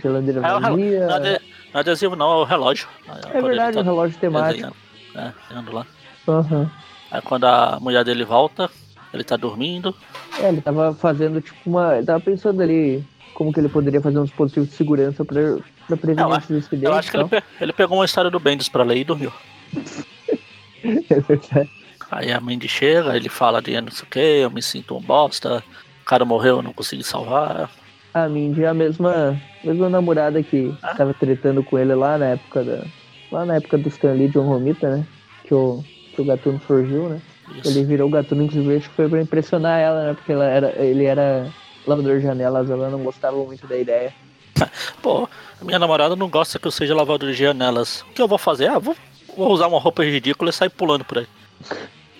[0.00, 1.06] geladeira é, vazia.
[1.06, 1.40] Não é
[1.80, 2.88] adesivo não, é o relógio.
[3.32, 4.74] É verdade, tá o relógio temático.
[5.14, 5.86] É, ando lá.
[6.26, 6.68] Uhum.
[7.10, 8.70] Aí quando a mulher dele volta,
[9.12, 9.94] ele tá dormindo.
[10.40, 11.96] É, ele tava fazendo tipo uma.
[11.96, 15.40] Ele tava pensando ali como que ele poderia fazer um dispositivo de segurança pra,
[15.86, 16.88] pra prevenir esses incidentes.
[16.88, 19.32] Eu acho que ele, pe ele, pegou uma história do Bendis pra ler e dormiu.
[20.84, 21.70] é verdade.
[22.10, 25.00] Aí a Mandy chega, ele fala de não sei o que, eu me sinto um
[25.00, 25.64] bosta,
[26.02, 27.70] o cara morreu, eu não consegui salvar.
[28.14, 30.94] A Mindy é a mesma, mesma namorada que ah?
[30.94, 32.84] tava tretando com ele lá na época da.
[33.32, 35.04] Lá na época do Stanley John Romita, né?
[35.42, 35.82] Que o,
[36.14, 37.20] que o Gatuno surgiu, né?
[37.56, 37.68] Isso.
[37.68, 40.14] Ele virou o Gatuno, inclusive, acho que foi pra impressionar ela, né?
[40.14, 41.50] Porque ela era, ele era
[41.86, 44.14] lavador de janelas, ela não gostava muito da ideia.
[45.02, 45.28] Pô,
[45.62, 48.02] minha namorada não gosta que eu seja lavador de janelas.
[48.02, 48.68] O que eu vou fazer?
[48.68, 48.96] Ah, vou,
[49.36, 51.26] vou usar uma roupa ridícula e sair pulando por aí.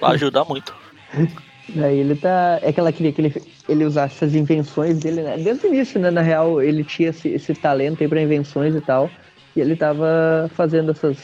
[0.01, 0.75] Vai ajudar muito.
[1.69, 2.59] Daí ele tá.
[2.63, 5.37] É que ela queria que ele, ele usasse essas invenções dele, né?
[5.39, 6.11] Desde o início, né?
[6.11, 9.11] Na real, ele tinha esse, esse talento aí pra invenções e tal.
[9.57, 11.19] E ele tava fazendo essas.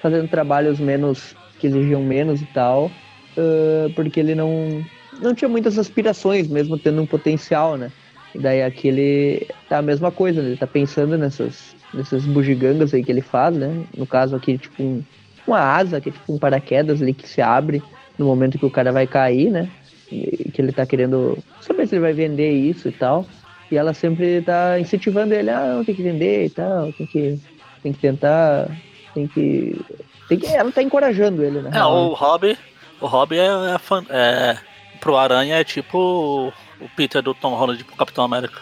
[0.00, 1.34] fazendo trabalhos menos.
[1.58, 2.90] que exigiam menos e tal.
[3.36, 4.84] Uh, porque ele não
[5.20, 7.90] não tinha muitas aspirações, mesmo tendo um potencial, né?
[8.34, 10.48] E daí aqui ele tá a mesma coisa, né?
[10.48, 13.84] ele tá pensando nessas, nessas bugigangas aí que ele faz, né?
[13.96, 15.02] No caso aqui, tipo, um,
[15.46, 17.82] uma asa, que é tipo um paraquedas ali que se abre
[18.16, 19.68] no momento que o cara vai cair, né?
[20.10, 23.24] Que ele tá querendo saber se ele vai vender isso e tal.
[23.70, 27.40] E ela sempre tá incentivando ele, ah, não, tem que vender e tal, tem que,
[27.82, 28.68] tem que tentar,
[29.14, 29.80] tem que.
[30.28, 31.70] Tem que ela tá encorajando ele, né?
[31.72, 32.58] É, o hobby.
[33.00, 33.78] O hobby é, é,
[34.10, 34.58] é
[35.00, 38.60] pro Aranha é tipo o Peter do Tom Holland pro Capitão América.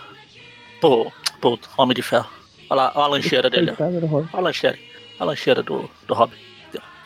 [0.81, 2.29] Pô, pô, Homem de Ferro.
[2.71, 3.75] Olha lá, olha a lancheira dele.
[3.79, 4.79] Olha a lancheira.
[5.19, 6.37] A lancheira do, do Robin.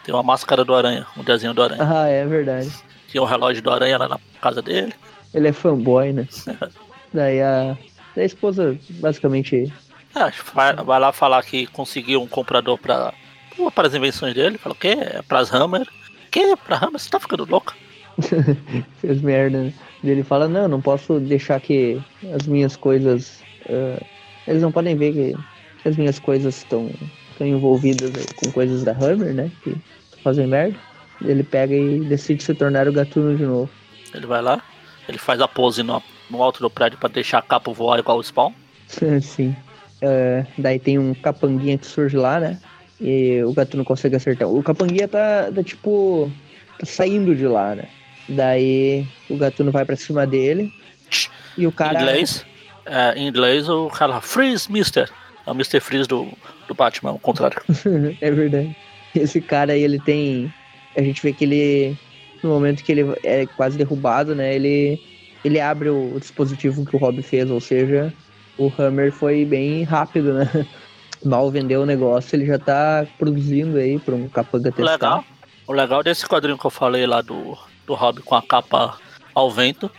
[0.05, 1.83] Tem uma máscara do Aranha, um desenho do Aranha.
[1.83, 2.71] Ah, é verdade.
[3.13, 4.95] Tinha um relógio do Aranha lá na casa dele.
[5.35, 6.27] Ele é fanboy, né?
[7.13, 7.77] Daí a,
[8.17, 9.71] a esposa basicamente.
[10.17, 13.13] É, vai, lá falar que conseguiu um comprador pra,
[13.75, 14.57] para as invenções dele.
[14.57, 14.97] Fala o quê?
[14.99, 15.87] É pras Hammer.
[16.31, 16.57] Que?
[16.57, 16.99] Pra Hammer?
[16.99, 17.75] Você tá ficando louca?
[19.03, 19.75] Fez merda, né?
[20.03, 22.01] Ele fala, não, não posso deixar que
[22.35, 23.43] as minhas coisas.
[23.67, 24.03] Uh,
[24.49, 25.39] eles não podem ver que,
[25.83, 26.91] que as minhas coisas estão
[27.39, 29.51] envolvidas com coisas da Hammer, né?
[29.63, 29.77] Que
[30.23, 30.79] fazem merda.
[31.25, 33.71] Ele pega e decide se tornar o gatuno de novo.
[34.15, 34.63] Ele vai lá,
[35.09, 38.19] ele faz a pose no, no alto do prédio para deixar a capa voar igual
[38.19, 38.53] o spawn.
[39.23, 39.57] Sim.
[40.03, 42.59] Uh, daí tem um capanguinha que surge lá, né?
[43.01, 44.49] E o gatuno consegue acertar.
[44.49, 46.31] O capanguinha tá, tá tipo.
[46.79, 47.89] tá saindo de lá, né?
[48.29, 50.73] Daí o gatuno vai pra cima dele.
[51.57, 51.99] E o cara.
[51.99, 52.47] Em inglês,
[52.87, 55.11] é, em inglês o cara Freeze, Mister.
[55.47, 55.81] É o Mr.
[55.81, 56.29] Freeze do,
[56.69, 57.61] do Batman, ao contrário.
[58.21, 58.77] é verdade.
[59.15, 60.53] Esse cara aí, ele tem.
[60.97, 61.97] A gente vê que ele.
[62.43, 64.55] No momento que ele é quase derrubado, né?
[64.55, 65.01] Ele.
[65.45, 68.15] Ele abre o, dispositivo que o Rob fez, ou seja,
[68.57, 70.49] o Hammer foi bem rápido, né?
[71.25, 74.93] Mal vendeu o negócio, ele já tá produzindo aí para um capanga testar.
[74.93, 75.25] Legal.
[75.67, 78.99] O legal desse quadrinho que eu falei lá do, do Hobby com a capa
[79.35, 79.91] ao vento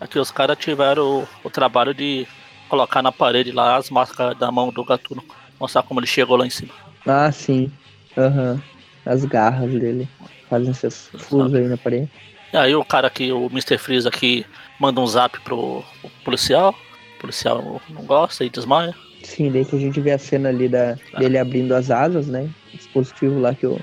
[0.00, 2.26] é que os caras tiveram o, o, trabalho de
[2.68, 5.24] colocar na parede lá as máscaras da mão do Gatuno.
[5.58, 6.72] Mostrar como ele chegou lá em cima.
[7.06, 7.70] Ah, sim.
[8.16, 8.52] Aham.
[8.52, 8.75] Uhum.
[9.06, 10.08] As garras dele.
[10.50, 12.10] Fazem esses furos aí na parede.
[12.52, 13.78] E aí o cara aqui, o Mr.
[13.78, 14.44] Freeze aqui,
[14.78, 16.74] manda um zap pro, pro policial.
[17.16, 18.94] O policial não gosta e desmaia.
[19.22, 21.18] Sim, daí que a gente vê a cena ali da, ah.
[21.18, 22.48] dele abrindo as asas, né?
[22.72, 23.80] O dispositivo lá que o,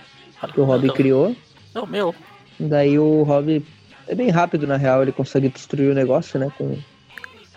[0.53, 1.35] que o Rob criou.
[1.75, 2.15] É o meu.
[2.59, 3.63] Daí o Rob
[4.07, 6.51] é bem rápido, na real, ele consegue destruir o negócio, né?
[6.57, 6.77] Com,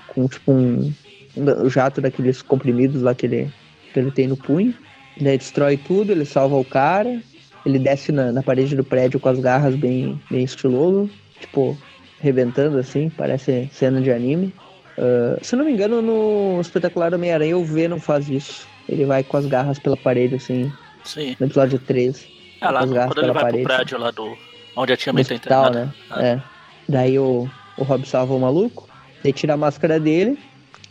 [0.09, 0.93] com tipo um,
[1.37, 3.53] um jato daqueles comprimidos lá que ele,
[3.93, 4.75] que ele tem no punho.
[5.21, 7.21] Daí destrói tudo, ele salva o cara.
[7.67, 11.11] Ele desce na, na parede do prédio com as garras bem, bem estiloso.
[11.41, 11.77] Tipo,
[12.21, 14.55] rebentando assim, parece cena de anime.
[14.97, 18.69] Uh, se não me engano, no espetacular Homem-Aranha, o Venom faz isso.
[18.89, 20.73] Ele vai com as garras pela parede, assim.
[21.05, 21.37] Sim.
[21.41, 22.25] No episódio 3.
[22.61, 24.39] É lá, quando ele vai parede, pro prédio lá do.
[24.77, 25.87] Onde a tia May tá internada.
[25.87, 25.95] né?
[26.11, 26.25] Ah.
[26.25, 26.43] É.
[26.89, 28.89] Daí o, o Rob salva o maluco,
[29.25, 30.39] ele tira a máscara dele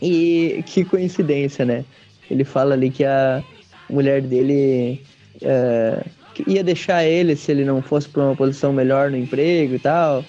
[0.02, 1.86] e que coincidência, né?
[2.30, 3.42] Ele fala ali que a
[3.88, 5.02] mulher dele
[5.40, 6.04] é,
[6.46, 10.24] ia deixar ele se ele não fosse para uma posição melhor no emprego e tal,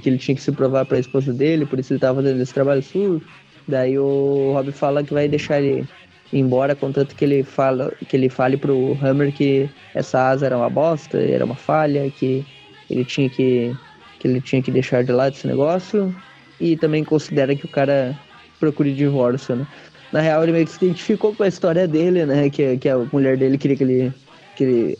[0.00, 2.40] que ele tinha que se provar para a esposa dele, por isso ele tava fazendo
[2.40, 3.22] esse trabalho sujo.
[3.68, 5.86] Daí o Rob fala que vai deixar ele
[6.32, 10.70] embora, contanto que ele fala que ele fale pro Hammer que essa asa era uma
[10.70, 12.44] bosta, era uma falha, que
[12.90, 13.76] ele tinha que
[14.18, 16.14] que ele tinha que deixar de lado esse negócio
[16.60, 18.16] e também considera que o cara
[18.60, 19.66] procure divórcio, né?
[20.12, 22.48] Na real, ele meio que se identificou com a história dele, né?
[22.48, 24.12] Que, que a mulher dele queria que ele,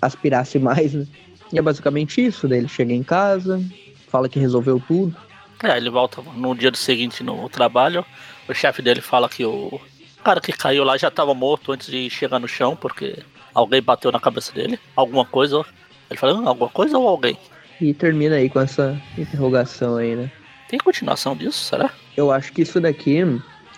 [0.00, 1.06] aspirasse mais, né?
[1.52, 2.48] E é basicamente isso.
[2.48, 3.62] Daí ele chega em casa,
[4.08, 5.14] fala que resolveu tudo.
[5.62, 8.04] É, ele volta no dia seguinte no trabalho.
[8.48, 9.80] O chefe dele fala que o
[10.24, 13.18] cara que caiu lá já estava morto antes de chegar no chão, porque
[13.54, 14.78] alguém bateu na cabeça dele.
[14.96, 15.64] Alguma coisa.
[16.10, 17.38] Ele fala, hum, alguma coisa ou alguém?
[17.80, 20.30] E termina aí com essa interrogação aí, né?
[20.68, 21.90] Tem continuação disso, será?
[22.16, 23.22] Eu acho que isso daqui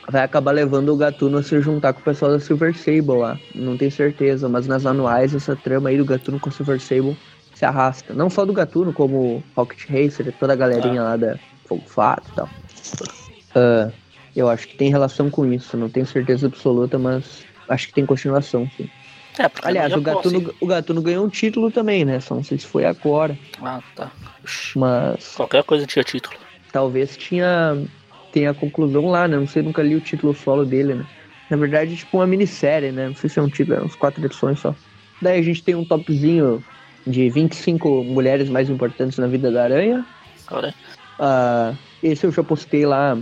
[0.08, 3.38] vai acabar levando o Gatuno a se juntar com o pessoal da Silver Sable lá.
[3.54, 7.16] Não tenho certeza, mas nas anuais essa trama aí do Gatuno com o Silver Sable
[7.54, 8.12] se arrasta.
[8.12, 11.04] Não só do Gatuno, como Rocket Racer, toda a galerinha ah.
[11.04, 12.48] lá da Fogo Fato e tal.
[13.56, 13.92] Uh,
[14.34, 18.04] eu acho que tem relação com isso, não tenho certeza absoluta, mas acho que tem
[18.04, 18.90] continuação, sim.
[19.38, 22.20] É, Aliás, o Gatuno, o Gatuno ganhou um título também, né?
[22.20, 23.36] Só não sei se foi agora.
[23.60, 24.12] Ah, tá.
[24.76, 25.34] Mas.
[25.34, 26.36] Qualquer coisa tinha título.
[26.70, 27.76] Talvez tinha.
[28.34, 29.36] Tenha a conclusão lá, né?
[29.36, 31.06] Não sei, nunca li o título solo dele, né?
[31.48, 33.06] Na verdade, tipo uma minissérie, né?
[33.06, 34.74] Não sei se é um título, é uns quatro edições só.
[35.22, 36.60] Daí a gente tem um topzinho
[37.06, 40.04] de 25 mulheres mais importantes na vida da aranha.
[41.16, 43.16] Uh, esse eu já postei lá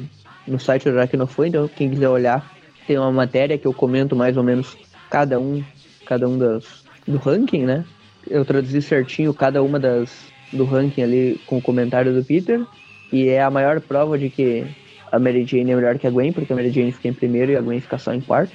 [0.48, 2.50] no site do Aracnofã, então quem quiser olhar,
[2.86, 4.78] tem uma matéria que eu comento mais ou menos
[5.10, 5.62] cada um
[6.06, 7.84] cada um das do ranking, né?
[8.30, 12.64] Eu traduzi certinho cada uma das do ranking ali com o comentário do Peter
[13.12, 14.66] e é a maior prova de que
[15.12, 17.52] a Mary Jane é melhor que a Gwen, porque a Mary Jane fica em primeiro
[17.52, 18.52] e a Gwen fica só em quarto.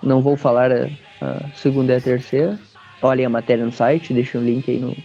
[0.00, 0.88] Não vou falar a,
[1.20, 2.58] a segunda e a terceira.
[3.02, 4.96] Olhem a matéria no site, deixa o um link aí no,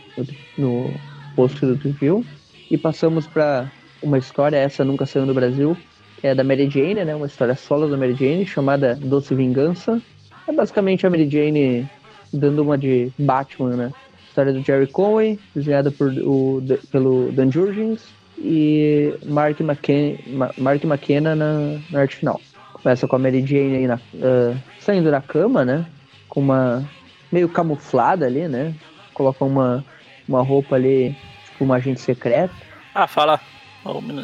[0.57, 0.93] no,
[1.35, 2.23] post do review.
[2.69, 3.69] E passamos para
[4.01, 5.75] uma história, essa nunca saiu no Brasil,
[6.21, 7.15] que é da Mary Jane, né?
[7.15, 9.99] Uma história solo da Mary Jane, chamada Doce Vingança,
[10.47, 11.89] é basicamente a Mary Jane
[12.31, 13.91] dando uma de Batman, né?
[14.27, 16.61] História do Jerry Conway, desenhada por, o,
[16.91, 18.03] pelo Dan Jurgens
[18.43, 22.39] e Mark McKenna, Mark McKenna na, na arte final.
[22.73, 25.85] Começa com a Mary Jane aí na, uh, saindo da cama, né?
[26.27, 26.87] Com uma
[27.31, 28.75] meio camuflada ali, né?
[29.13, 29.85] Coloca uma,
[30.27, 32.53] uma roupa ali, tipo uma agente secreta.
[32.93, 33.39] Ah, fala.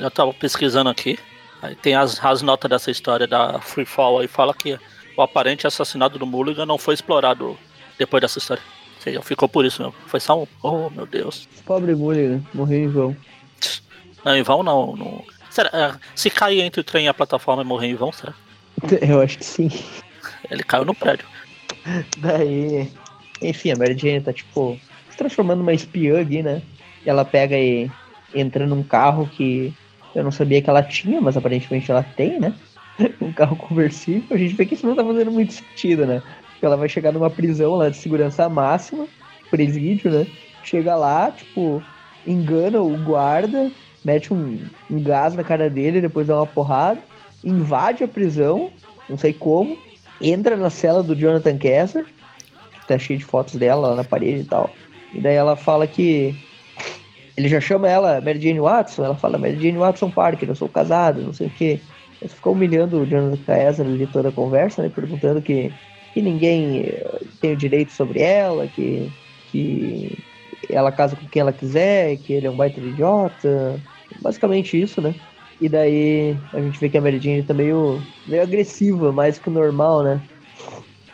[0.02, 1.18] Eu tava pesquisando aqui.
[1.62, 4.78] Aí tem as, as notas dessa história da Free Fall aí, fala que
[5.18, 7.58] o aparente assassinato do Mulligan não foi explorado
[7.98, 8.64] depois dessa história.
[8.96, 9.96] Ou seja, ficou por isso mesmo.
[10.08, 10.48] Foi só um.
[10.62, 11.48] Oh, meu Deus.
[11.66, 13.16] Pobre Mulligan, morreu em vão.
[14.24, 14.96] Não, em vão não.
[14.96, 15.24] não...
[15.50, 18.34] Será, é, se cair entre o trem e a plataforma e morrer em vão, será?
[19.02, 19.70] Eu acho que sim.
[20.50, 21.26] Ele caiu no prédio.
[22.18, 22.92] Daí.
[23.42, 24.80] Enfim, a Mary Jane tá tipo
[25.10, 26.62] se transformando numa espiã aqui, né?
[27.06, 27.90] E ela pega e
[28.36, 29.74] entra num carro que
[30.14, 32.54] eu não sabia que ela tinha, mas aparentemente ela tem, né?
[33.22, 36.22] um carro conversível, a gente vê que isso não tá fazendo muito sentido, né?
[36.52, 39.08] Porque ela vai chegar numa prisão lá de segurança máxima,
[39.50, 40.28] presídio, né?
[40.64, 41.82] Chega lá, tipo,
[42.28, 43.72] engana o guarda,
[44.04, 44.60] mete um,
[44.90, 47.00] um gás na cara dele, depois dá uma porrada,
[47.44, 48.72] invade a prisão,
[49.10, 49.78] não sei como,
[50.22, 54.42] entra na cela do Jonathan Kessler, que tá cheio de fotos dela lá na parede
[54.42, 54.70] e tal.
[55.14, 56.36] E daí ela fala que
[57.36, 60.68] ele já chama ela Mary Jane Watson, ela fala Mary Jane Watson Parker, eu sou
[60.68, 61.82] casado, não sei o que.
[62.22, 64.92] Ele ficou humilhando o Jonathan Kaiser ali toda a conversa, né?
[64.94, 65.72] Perguntando que,
[66.14, 69.10] que ninguém eh, tem o direito sobre ela, que,
[69.50, 70.18] que
[70.70, 73.80] ela casa com quem ela quiser, que ele é um baita idiota.
[74.22, 75.16] Basicamente isso, né?
[75.62, 79.50] E daí a gente vê que a Mary Jane tá meio, meio agressiva, mais que
[79.50, 80.22] o normal, né?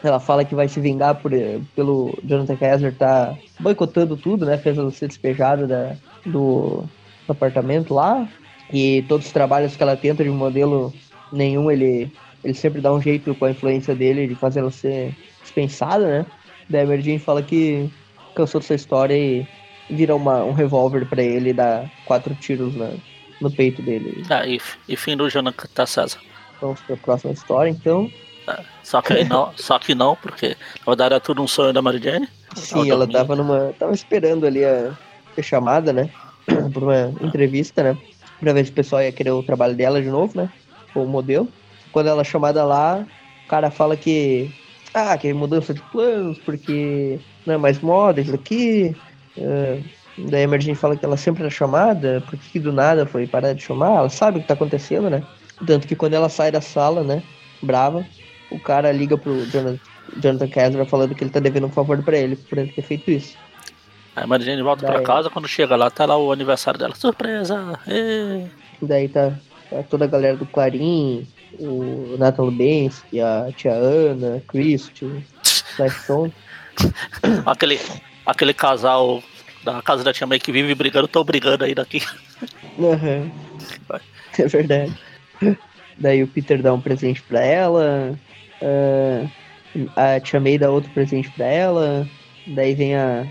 [0.03, 1.31] Ela fala que vai se vingar por,
[1.75, 4.57] pelo Jonathan Kaiser tá boicotando tudo, né?
[4.57, 6.83] Fez ela ser despejada da, do,
[7.25, 8.27] do apartamento lá.
[8.71, 10.93] E todos os trabalhos que ela tenta de modelo
[11.31, 12.11] nenhum, ele,
[12.43, 16.25] ele sempre dá um jeito com a influência dele de fazer ela ser dispensada, né?
[16.69, 17.89] Daí a Mary Jane fala que
[18.35, 19.47] cansou dessa história e
[19.89, 22.91] vira uma, um revólver para ele e dá quatro tiros na,
[23.41, 24.23] no peito dele.
[24.29, 26.19] Ah, e, e fim do Jonathan César.
[26.61, 28.09] Vamos para a próxima história, então.
[28.47, 31.81] É, só que não, só que não, porque na verdade era tudo um sonho da
[31.81, 32.27] Mary Jane.
[32.55, 33.73] Sim, ela tava numa.
[33.77, 34.93] tava esperando ali a
[35.33, 36.09] ser chamada, né?
[36.73, 37.97] Por uma entrevista, né?
[38.39, 40.49] Pra ver se o pessoal ia querer o trabalho dela de novo, né?
[40.93, 41.47] O modelo.
[41.91, 43.05] Quando ela é chamada lá,
[43.45, 44.53] o cara fala que.
[44.93, 48.95] Ah, que mudança de planos, porque não é mais moda isso aqui.
[49.37, 49.83] Uh,
[50.29, 53.61] daí a Emergente fala que ela sempre era chamada, porque do nada foi parar de
[53.61, 55.23] chamar, ela sabe o que tá acontecendo, né?
[55.65, 57.23] Tanto que quando ela sai da sala, né,
[57.61, 58.05] brava,
[58.51, 59.79] o cara liga pro Jonathan,
[60.17, 63.09] Jonathan Kessler falando que ele tá devendo um favor pra ele, por ele ter feito
[63.11, 63.37] isso.
[64.15, 64.95] A Mary volta daí...
[64.95, 66.95] pra casa, quando chega lá, tá lá o aniversário dela.
[66.95, 67.77] Surpresa!
[67.87, 68.45] E...
[68.81, 69.33] Daí tá,
[69.69, 71.27] tá, toda a galera do Clarim,
[71.59, 75.25] o Nathan Lubensky, a tia Ana, Christy,
[75.75, 76.31] Tyson.
[77.45, 77.79] aquele,
[78.25, 79.21] aquele casal
[79.63, 82.01] da casa da tia May que vive brigando, tô brigando aí daqui.
[82.77, 83.31] Uhum.
[84.37, 84.93] É verdade.
[85.97, 88.19] Daí o Peter dá um presente pra ela.
[88.61, 89.29] Uh,
[89.95, 92.07] a tia May dá outro presente pra ela.
[92.47, 93.25] Daí vem a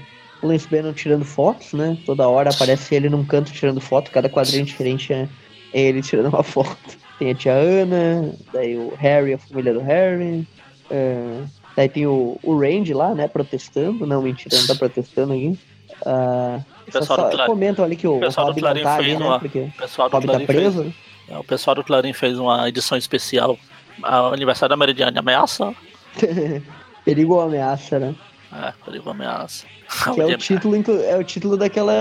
[0.44, 1.96] o Lance Bannon tirando fotos, né?
[2.04, 5.26] Toda hora aparece ele num canto tirando foto, cada quadrinho diferente é
[5.72, 6.98] ele tirando uma foto.
[7.18, 10.46] Tem a tia Ana, daí o Harry, a família do Harry.
[10.90, 11.46] Uh,
[11.76, 13.28] daí tem o, o Randy lá, né?
[13.28, 14.06] Protestando.
[14.06, 15.58] Não, mentira, não tá protestando aqui.
[16.02, 19.08] Uh, o pessoal só, comentam ali que o, o pessoal Robin do Clarim tá fez
[19.08, 19.26] ali, né?
[19.26, 20.82] uma, Porque pessoal o Robin tá preso.
[20.82, 20.94] Fez,
[21.28, 23.56] é, o pessoal do Clarim fez uma edição especial.
[24.02, 25.74] O aniversário da Meridiane ameaça.
[27.04, 28.14] Perigo ou ameaça, né?
[28.52, 29.66] É, perigo ameaça.
[30.14, 31.92] Que é o título, é o título daquela.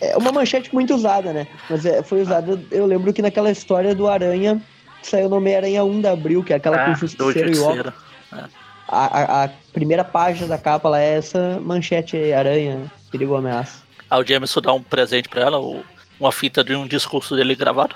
[0.00, 1.46] É uma manchete muito usada, né?
[1.68, 4.60] Mas é, foi usada, eu lembro que naquela história do Aranha,
[5.02, 7.58] saiu o nome Aranha 1 de Abril, que é aquela é, com o Justiceiro e
[7.58, 7.92] o.
[8.32, 8.48] a,
[8.88, 13.82] a, a, primeira página da capa lá é essa manchete aí, Aranha, perigo ameaça.
[14.08, 15.82] Ah, o Jameson dá um presente pra ela,
[16.18, 17.94] uma fita de um discurso dele gravado.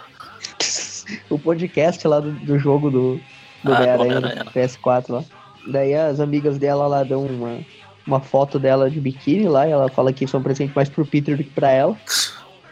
[1.29, 3.21] o podcast lá do, do jogo do,
[3.63, 5.25] do ah, Aranha, PS4 lá.
[5.67, 7.59] Daí as amigas dela lá dão uma,
[8.07, 10.89] uma foto dela de biquíni lá, e ela fala que isso é um presente mais
[10.89, 11.97] pro Peter do que pra ela.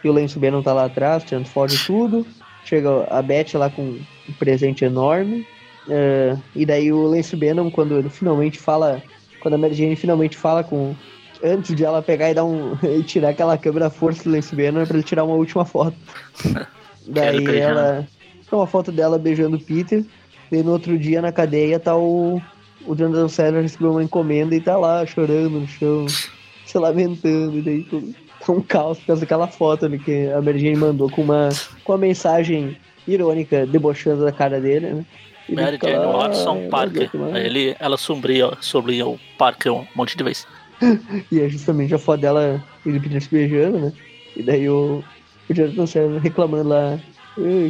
[0.03, 2.25] E o Lance não tá lá atrás, tirando foto de tudo.
[2.65, 5.45] Chega a Beth lá com um presente enorme.
[5.87, 9.01] Uh, e daí o Lance Bannon, quando ele finalmente fala.
[9.41, 10.95] Quando a Mary Jane finalmente fala com.
[11.43, 12.77] Antes de ela pegar e dar um.
[12.83, 15.95] e tirar aquela câmera força do Lance Bannon é pra ele tirar uma última foto.
[17.07, 18.07] daí ela.
[18.49, 20.05] Tem uma foto dela beijando o Peter.
[20.51, 22.39] E no outro dia na cadeia tá o,
[22.85, 26.05] o Jonathan César recebeu uma encomenda e tá lá chorando no chão,
[26.65, 28.13] se lamentando, e daí tudo.
[28.45, 31.49] Tá um caos por causa daquela foto ali que a Mary Jane mandou com uma,
[31.83, 35.05] com uma mensagem irônica, debochando da cara dele, né?
[35.49, 37.09] Mary Jane lá, Watson Parker.
[37.35, 40.47] Ele, ela sombria, sombria o Parker um monte de vezes.
[41.31, 43.93] e é justamente a foto dela ele pedindo se beijando, né?
[44.35, 45.03] E daí o,
[45.49, 46.99] o Jonathan César reclamando lá,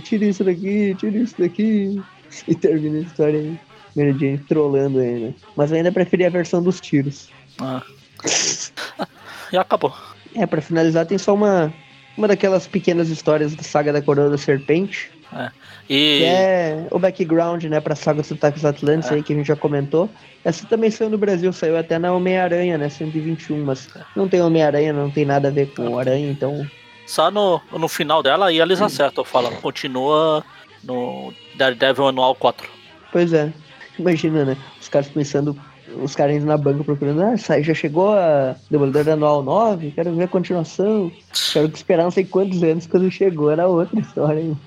[0.04, 2.02] tira isso daqui, tira isso daqui.
[2.48, 3.60] E termina a história aí.
[3.96, 5.34] Mary Jane trollando ele, né?
[5.56, 7.30] Mas eu ainda preferi a versão dos tiros.
[7.60, 7.84] Ah.
[9.54, 9.94] e acabou.
[10.36, 11.72] É, pra finalizar, tem só uma,
[12.18, 15.12] uma daquelas pequenas histórias da saga da Coroa da Serpente.
[15.38, 15.52] É.
[15.90, 16.20] E...
[16.20, 19.16] Que é o background, né, pra saga dos Ataques Atlantes é.
[19.16, 20.10] aí, que a gente já comentou.
[20.44, 24.94] Essa também saiu no Brasil, saiu até na Homem-Aranha, né, 121, mas não tem Homem-Aranha,
[24.94, 26.66] não tem nada a ver com o Aranha, então...
[27.06, 30.44] Só no, no final dela, aí eles acertam, falam, continua
[30.84, 32.70] no Daredevil Anual 4.
[33.12, 33.52] Pois é.
[34.00, 34.58] Imagina, né?
[34.82, 35.58] Os caras pensando,
[36.02, 40.24] os caras indo na banca procurando, ah, já chegou a Demolidor Anual 9, quero ver
[40.24, 41.12] a continuação.
[41.52, 44.40] Quero esperar não sei quantos anos quando chegou, era outra história.
[44.40, 44.58] Hein?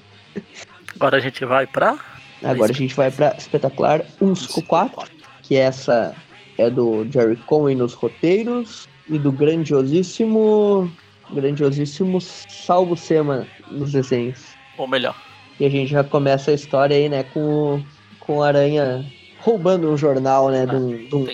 [0.95, 1.99] Agora a gente vai pra.
[2.43, 5.11] Agora a gente vai pra Espetacular 154,
[5.43, 6.15] que essa
[6.59, 10.91] é do Jerry Conway nos roteiros e do grandiosíssimo.
[11.31, 14.55] Grandiosíssimo Salvo Sema nos desenhos.
[14.79, 15.17] Ou melhor.
[15.59, 17.83] E a gente já começa a história aí, né, com,
[18.21, 19.05] com a Aranha
[19.41, 20.63] roubando um jornal, né?
[20.63, 21.27] Ah, de um, de um.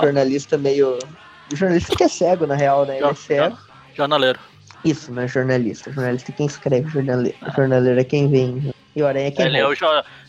[0.00, 0.98] Um jornalista meio.
[1.52, 2.98] Um jornalista que é cego, na real, né?
[2.98, 3.56] Ele é cego.
[3.94, 4.38] Jornaleiro.
[4.84, 5.92] Isso, não é jornalista.
[5.92, 7.36] Jornalista é quem escreve, jornaleiro.
[7.42, 7.52] Ah.
[7.54, 8.72] Jornaleiro é quem vem.
[8.94, 9.72] E o Aranha quem ele, é o,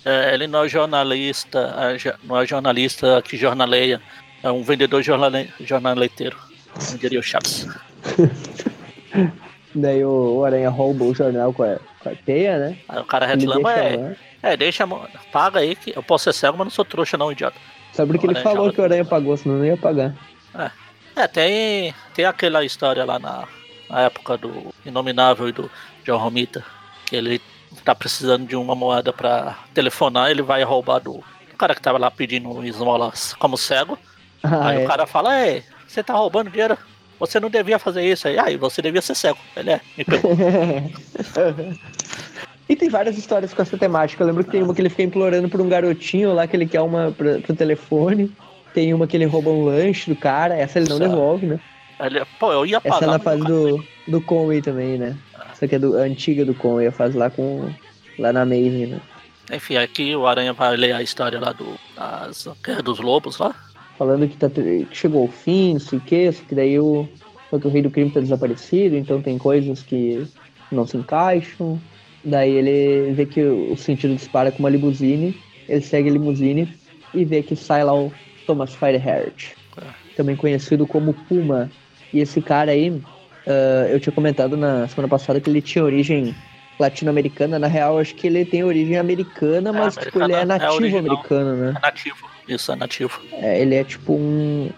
[0.06, 4.02] é, ele não é jornalista, é, não é jornalista que jornaleia,
[4.44, 6.38] é um vendedor jornale, jornaleteiro,
[6.74, 7.68] como diria o Chaves.
[9.74, 12.78] Daí o, o, Aranha rouba o jornal com a, com a teia, né?
[12.90, 14.86] Aí o cara reclama, é, é, deixa,
[15.32, 17.58] paga aí que eu posso ser cego, mas não sou trouxa não, idiota.
[17.94, 20.14] Só porque ele falou que o Aranha pagou, senão não ia pagar.
[20.54, 20.72] É,
[21.16, 23.48] é tem, tem aquela história lá na,
[23.92, 25.70] na época do Inominável e do
[26.06, 26.64] John Romita,
[27.06, 27.42] que ele
[27.84, 31.24] tá precisando de uma moeda para telefonar, ele vai roubar do
[31.58, 34.00] cara que tava lá pedindo esmolas como cego.
[34.44, 34.86] Ah, aí é.
[34.86, 36.76] o cara fala, é, você tá roubando dinheiro,
[37.20, 38.40] você não devia fazer isso aí.
[38.40, 39.38] Aí você devia ser cego.
[39.56, 40.32] Ele é, me pegou.
[42.68, 44.24] E tem várias histórias com essa temática.
[44.24, 46.66] Eu lembro que tem uma que ele fica implorando por um garotinho lá que ele
[46.66, 48.32] quer uma pra, pro telefone.
[48.74, 50.56] Tem uma que ele rouba um lanche do cara.
[50.56, 51.60] Essa ele não devolve, né?
[52.02, 52.96] Ele, pô, eu ia pagar.
[52.96, 55.16] Essa é na fase do, do Conway também, né?
[55.52, 57.70] Essa aqui é do, a antiga do Conway, a fase lá com.
[58.18, 59.02] lá na Maven, né?
[59.54, 61.78] Enfim, aqui o Aranha vai ler a história lá do.
[61.96, 63.54] Das Guerra dos Lobos lá.
[63.98, 67.08] Falando que, tá, que chegou ao fim, não sei o que, que daí o.
[67.50, 70.26] Só que o rei do crime tá desaparecido, então tem coisas que
[70.72, 71.80] não se encaixam.
[72.24, 75.38] Daí ele vê que o sentido dispara com uma limusine,
[75.68, 76.74] ele segue a limusine
[77.14, 78.12] e vê que sai lá o
[78.46, 79.54] Thomas Fireheart,
[80.16, 81.70] também conhecido como Puma.
[82.14, 86.36] E esse cara aí, uh, eu tinha comentado na semana passada que ele tinha origem
[86.80, 87.60] latino-americana.
[87.60, 90.96] Na real, acho que ele tem origem americana, é, mas tipo, ele é, é nativo
[90.96, 91.74] é americano, né?
[91.78, 93.22] É nativo, isso, é nativo.
[93.34, 94.70] É, ele é tipo um.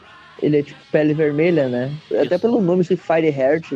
[0.41, 1.91] Ele é tipo pele vermelha, né?
[2.11, 2.21] Isso.
[2.21, 3.73] Até pelo nome, esse Fireheart,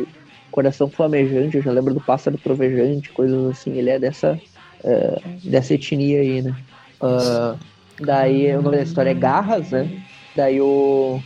[0.50, 3.76] Coração Flamejante, eu já lembro do Pássaro Trovejante, coisas assim.
[3.78, 4.38] Ele é dessa,
[4.84, 6.54] uh, dessa etnia aí, né?
[7.00, 7.58] Uh,
[8.00, 9.90] daí o nome da história é Garras, né?
[10.36, 11.20] Daí o.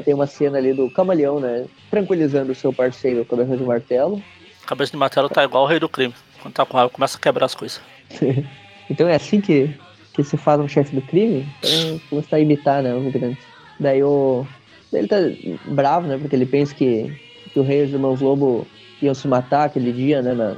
[0.00, 1.66] Tem uma cena ali do camaleão, né?
[1.90, 4.22] Tranquilizando o seu parceiro, o cabeça de martelo.
[4.66, 6.14] Cabeça de martelo tá igual o rei do crime.
[6.40, 7.80] Quando tá com raiva, começa a quebrar as coisas.
[8.88, 9.74] então é assim que,
[10.14, 11.46] que se faz um chefe do crime?
[11.62, 12.94] Então começa a imitar, né?
[12.94, 13.44] Os grandes.
[13.78, 14.46] Daí o.
[14.92, 15.16] Ele tá
[15.66, 16.18] bravo, né?
[16.18, 17.12] Porque ele pensa que
[17.52, 18.66] que o rei e os irmãos Lobo
[19.00, 20.32] iam se matar aquele dia, né?
[20.32, 20.56] Na,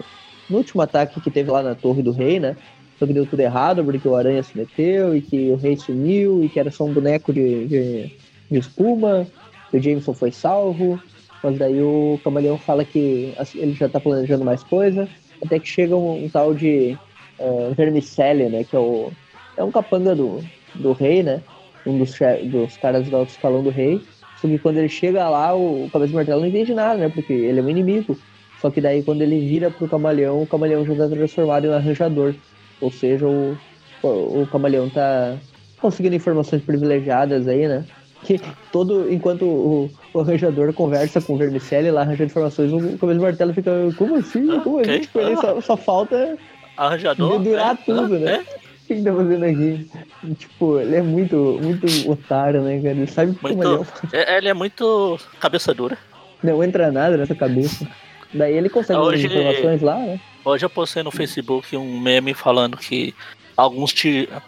[0.48, 2.56] no último ataque que teve lá na Torre do Rei, né?
[2.98, 6.44] Só que deu tudo errado, porque o Aranha se meteu e que o rei sumiu
[6.44, 8.16] e que era só um boneco de, de,
[8.50, 9.26] de espuma,
[9.72, 11.00] o Jameson foi salvo.
[11.42, 15.06] Mas daí o Camaleão fala que assim, ele já tá planejando mais coisa,
[15.44, 16.96] até que chega um, um tal de
[17.38, 18.64] uh, Vermicelli, né?
[18.64, 19.12] Que é, o,
[19.58, 20.42] é um capanga do,
[20.74, 21.42] do rei, né?
[21.86, 24.00] Um dos, dos caras do escalão do rei.
[24.40, 27.08] Só que quando ele chega lá, o Cabeça de Martelo não entende nada, né?
[27.10, 28.16] Porque ele é um inimigo.
[28.62, 31.74] Só que daí quando ele vira pro camaleão, o camaleão já tá transformado em um
[31.74, 32.34] arranjador.
[32.80, 33.54] Ou seja, o,
[34.02, 35.36] o, o camaleão tá
[35.78, 37.84] conseguindo informações privilegiadas aí, né?
[38.24, 38.40] Que
[38.72, 43.54] todo, enquanto o, o arranjador conversa com o Vermicelli lá, arranjando informações, o Cabeça Martelo
[43.54, 44.60] fica, como assim?
[44.60, 45.00] Como assim?
[45.00, 46.36] Tipo, ele só, só falta
[46.76, 47.84] arranjador, dedurar é?
[47.84, 48.32] tudo, né?
[48.32, 48.40] É?
[48.40, 49.90] O que ele tá fazendo aqui?
[50.38, 52.90] Tipo, ele é muito, muito otário, né, cara?
[52.90, 54.38] Ele sabe muito, como é.
[54.38, 55.96] Ele é muito cabeça dura.
[56.42, 57.86] Não entra nada nessa cabeça.
[58.32, 60.20] Daí ele consegue hoje, informações lá, né?
[60.44, 63.14] Hoje eu postei no Facebook um meme falando que
[63.56, 63.94] alguns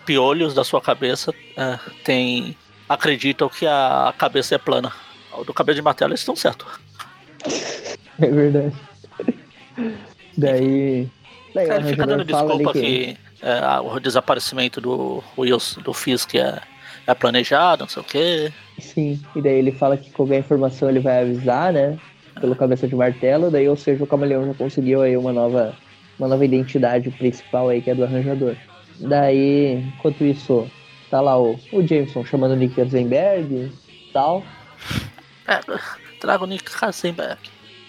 [0.05, 2.57] piolhos da sua cabeça é, tem,
[2.89, 4.93] acreditam que a cabeça é plana.
[5.32, 6.68] O do cabelo de martelo eles estão certos.
[8.18, 8.72] É verdade.
[10.39, 11.07] Daí.
[11.55, 12.80] Daí Cara, ele fica dando desculpa que...
[12.80, 16.61] que é, o desaparecimento do Wilson, do Fisk é,
[17.07, 18.53] é planejado, não sei o quê.
[18.78, 21.99] Sim, e daí ele fala que qualquer informação ele vai avisar, né?
[22.41, 25.74] Pelo cabeça de martelo, daí ou seja, o camaleão já conseguiu aí uma nova,
[26.18, 28.57] uma nova identidade principal aí, que é do arranjador.
[29.01, 30.70] Daí, enquanto isso,
[31.11, 34.43] tá lá o, o Jameson chamando o Nick Katzenberg e tal.
[35.47, 35.61] É,
[36.21, 37.39] traga o Nick Katzenberg.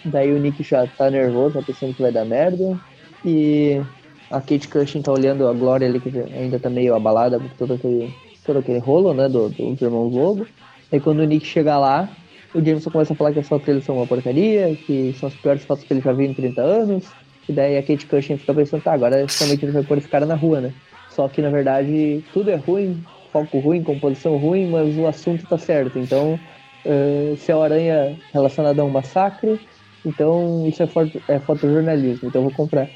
[0.05, 2.80] Daí o Nick já tá nervoso, tá pensando que vai dar merda.
[3.26, 3.82] E
[4.30, 7.74] a Kate Cushing tá olhando a Glória ali, que ainda tá meio abalada por todo
[7.74, 8.13] aquele,
[8.45, 10.47] todo aquele rolo, né, do, dos irmãos Lobo.
[10.91, 12.09] Aí quando o Nick chega lá,
[12.53, 15.36] o Jameson começa a falar que as fotos dele são uma porcaria, que são as
[15.36, 17.05] piores fotos que ele já viu em 30 anos.
[17.47, 20.26] E daí a Kate Cushing fica pensando, tá, agora realmente ele vai pôr esse cara
[20.26, 20.74] na rua, né?
[21.18, 23.03] Só que na verdade tudo é ruim,
[23.34, 25.97] foco ruim, composição ruim, mas o assunto tá certo.
[25.97, 26.39] Então,
[26.86, 29.59] uh, se é o Aranha relacionado a um massacre,
[30.05, 32.88] então isso é, foto, é fotojornalismo, então eu vou comprar.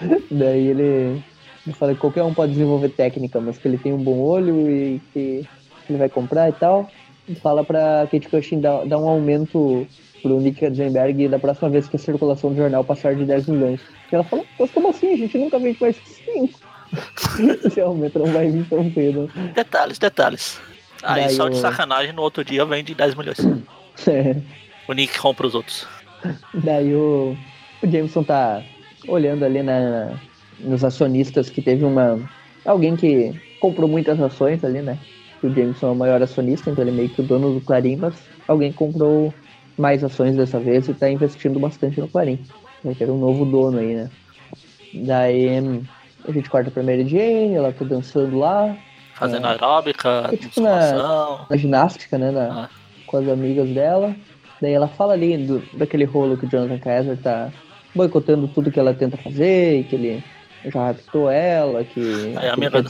[0.28, 1.22] Daí ele,
[1.74, 5.00] fala que qualquer um pode desenvolver técnica, mas que ele tem um bom olho e
[5.12, 5.46] que
[5.88, 6.90] ele vai comprar e tal.
[7.28, 9.86] E fala pra Kate Cushing dar, dar um aumento
[10.20, 13.80] pro Nick Katzenberg da próxima vez que a circulação do jornal passar de 10 milhões.
[14.10, 15.12] E ela fala, mas como assim?
[15.12, 16.63] A gente nunca vende mais que 5.
[17.64, 19.30] Esse aumento não vai vir tão cedo.
[19.54, 20.60] Detalhes, detalhes.
[21.02, 23.38] Aí Daí só de sacanagem no outro dia vende 10 milhões.
[24.08, 24.34] É.
[24.88, 25.86] O Nick compra os outros.
[26.52, 27.36] Daí o,
[27.80, 28.60] o Jameson tá
[29.06, 30.18] olhando ali na,
[30.58, 32.18] nos acionistas que teve uma.
[32.64, 34.98] Alguém que comprou muitas ações ali, né?
[35.44, 37.96] O Jameson é o maior acionista, então ele é meio que o dono do Clarim,
[37.96, 38.14] mas
[38.48, 39.32] alguém comprou
[39.78, 42.44] mais ações dessa vez e tá investindo bastante no Clarim.
[42.82, 44.10] Vai ter um novo dono aí, né?
[44.92, 45.46] Daí
[46.26, 48.76] a gente corta pra Mary Jane, ela tá dançando lá.
[49.14, 52.30] Fazendo é, aeróbica, é, tipo na, na, ginástica, né?
[52.30, 52.68] Na, ah.
[53.06, 54.14] Com as amigas dela.
[54.60, 57.50] Daí ela fala ali do, daquele rolo que o Jonathan Kaiser tá
[57.94, 60.24] boicotando tudo que ela tenta fazer, e que ele
[60.64, 62.82] já raptou ela, que a amiga,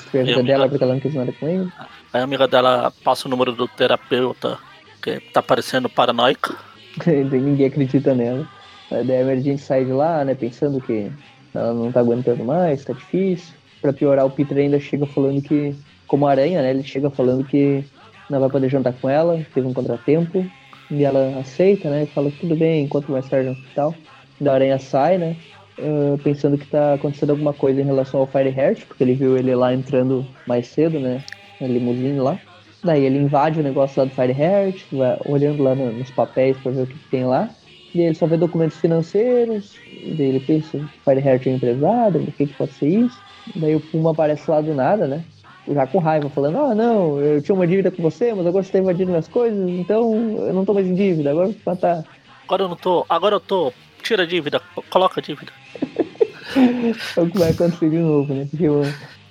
[0.42, 1.72] dela porque ela não quis nada com ele.
[2.12, 4.58] Aí a amiga dela passa o número do terapeuta,
[5.02, 6.54] que tá parecendo paranoica.
[7.06, 8.48] Ninguém acredita nela.
[8.90, 11.10] Daí a Mary sai de lá, né, pensando que
[11.54, 13.54] ela não tá aguentando mais, tá difícil.
[13.80, 15.74] Pra piorar, o Peter ainda chega falando que,
[16.06, 17.84] como aranha, né, ele chega falando que
[18.28, 20.44] não vai poder jantar com ela, teve um contratempo.
[20.90, 23.94] E ela aceita, né, fala tudo bem, enquanto mais tarde no hospital.
[24.40, 25.36] Da aranha sai, né,
[25.78, 29.54] uh, pensando que tá acontecendo alguma coisa em relação ao Fireheart, porque ele viu ele
[29.54, 31.22] lá entrando mais cedo, né?
[31.60, 32.38] Na limusine lá.
[32.82, 36.72] Daí ele invade o negócio lá do Fireheart, vai olhando lá no, nos papéis para
[36.72, 37.48] ver o que, que, tem lá.
[37.94, 39.76] E ele só vê documentos financeiros,
[40.16, 43.16] daí ele pensa, Fireheart é empresário, o que, que pode ser isso?
[43.54, 45.24] Daí o Puma aparece lá do nada, né?
[45.68, 48.72] Já com raiva, falando, ah não, eu tinha uma dívida com você, mas agora você
[48.72, 52.04] tá invadindo minhas coisas, então eu não tô mais em dívida, agora vou matar.
[52.44, 53.72] Agora eu não tô, agora eu tô
[54.02, 55.52] tira a dívida, coloca a dívida.
[57.16, 58.46] é o que vai acontecer de novo, né?
[58.50, 58.82] Porque eu...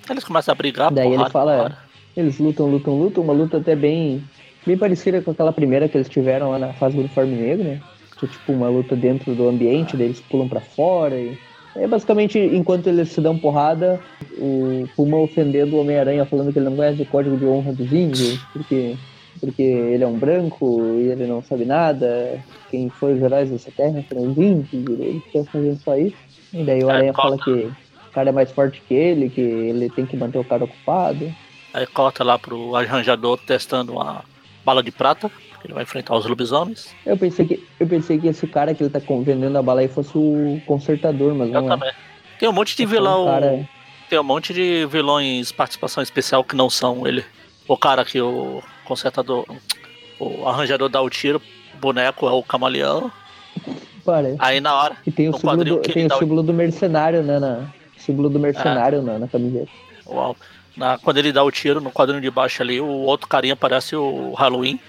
[0.10, 1.78] Eles começam a brigar, Daí porrada, ele fala, porrada.
[2.18, 4.24] eles lutam, lutam, lutam, uma luta até bem,
[4.66, 7.82] bem parecida com aquela primeira que eles tiveram lá na fase do uniforme negro, né?
[8.16, 11.38] Tipo uma luta dentro do ambiente, daí eles pulam para fora e...
[11.76, 14.00] É basicamente, enquanto eles se dão porrada,
[14.38, 17.92] o Puma ofendendo o Homem-Aranha, falando que ele não conhece o código de honra dos
[17.92, 18.96] índios, porque
[19.40, 22.40] porque ele é um branco e ele não sabe nada.
[22.70, 26.16] Quem foi os heróis dessa terra foram os índios, ele fica fazendo só isso.
[26.54, 27.76] E daí o Aranha é, fala que o
[28.14, 31.34] cara é mais forte que ele, que ele tem que manter o cara ocupado.
[31.74, 34.24] Aí corta lá pro arranjador testando uma
[34.64, 35.30] bala de prata,
[35.64, 36.94] ele vai enfrentar os lobisomens.
[37.06, 39.88] Eu pensei que, eu pensei que esse cara que ele tá vendendo a bala aí
[39.88, 41.70] fosse o consertador, mas eu não é.
[41.70, 41.90] também.
[41.90, 41.94] é.
[42.40, 43.26] Tem um monte de vilão.
[43.26, 43.70] Cara...
[44.10, 47.24] Tem um monte de vilões participação especial que não são ele.
[47.68, 49.46] O cara que o consertador,
[50.20, 51.42] o arranjador dá o tiro,
[51.80, 53.12] boneco é o camaleão.
[54.04, 54.36] Parece.
[54.40, 54.98] Aí na hora.
[55.08, 56.44] E tem o símbolo, do, tem o símbolo o...
[56.44, 57.40] do mercenário, né?
[57.40, 59.02] Na, símbolo do mercenário é.
[59.02, 59.72] na, na camiseta.
[60.06, 60.36] Uau.
[60.76, 63.96] Na, quando ele dá o tiro no quadrinho de baixo ali, o outro carinha parece
[63.96, 64.80] o Halloween.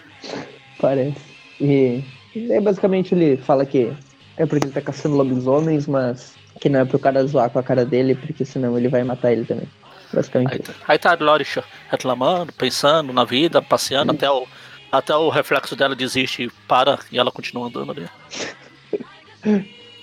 [0.85, 1.17] Parece.
[1.59, 2.05] E,
[2.35, 3.91] e basicamente ele fala que
[4.37, 7.63] é porque ele tá caçando lobisomens, mas que não é pro cara zoar com a
[7.63, 9.67] cara dele, porque senão ele vai matar ele também.
[10.13, 10.53] Basicamente.
[10.53, 11.47] Aí, aí tá a Lori
[11.89, 14.47] reclamando, pensando na vida, passeando, até o,
[14.93, 18.09] até o reflexo dela desiste e para e ela continua andando ali.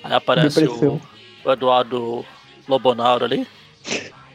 [0.03, 0.99] Aí aparece o,
[1.45, 2.25] o, Eduardo
[2.67, 3.47] Lobonauro ali.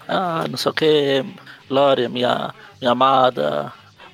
[0.06, 1.24] Ah, não sei o que,
[1.68, 3.72] Lori, minha, minha amada,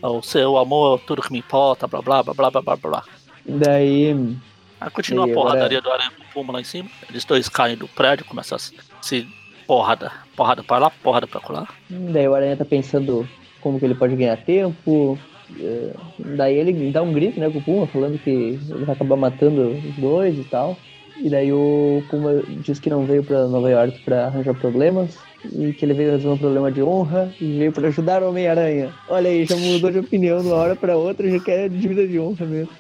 [0.09, 3.05] o seu amor, tudo que me importa, blá blá blá blá blá blá.
[3.47, 4.37] Daí.
[4.81, 5.99] Aí continua a porradaria agora...
[5.99, 6.89] do Aranha com o Puma lá em cima.
[7.09, 8.59] Eles dois caem do prédio, começam a
[9.03, 9.29] se
[9.67, 10.11] porrada.
[10.37, 11.69] Porrada pra lá, porrada pra colar.
[11.89, 13.29] Daí o Aranha tá pensando
[13.61, 15.19] como que ele pode ganhar tempo.
[15.59, 15.93] É,
[16.37, 19.97] daí ele dá um grito, né, pro Puma, falando que ele vai acabar matando os
[19.97, 20.77] dois e tal.
[21.17, 25.73] E daí o Puma diz que não veio para Nova York para arranjar problemas e
[25.73, 28.93] que ele veio resolver um problema de honra e veio para ajudar o Homem-Aranha.
[29.09, 32.19] Olha aí, já mudou de opinião de uma hora para outra, já quer dívida de
[32.19, 32.71] honra mesmo.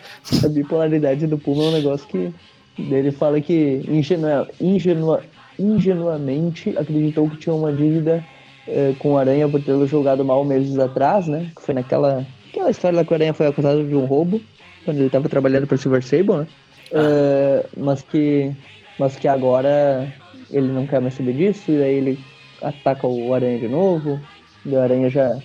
[0.44, 2.32] A bipolaridade do Puma é um negócio que
[2.78, 5.22] ele fala que ingenua, ingenua,
[5.58, 8.24] ingenuamente acreditou que tinha uma dívida
[8.66, 11.50] eh, com o Aranha por tê-lo jogado mal meses atrás, né?
[11.54, 14.40] Que foi naquela aquela história lá que o Aranha foi acusado de um roubo
[14.84, 16.46] quando ele estava trabalhando para Silver Sable, né?
[16.92, 18.52] Uh, mas que
[18.98, 20.12] mas que agora
[20.50, 22.18] ele não quer mais saber disso e aí ele
[22.62, 24.20] ataca o Aranha de novo.
[24.64, 25.38] E o Aranha já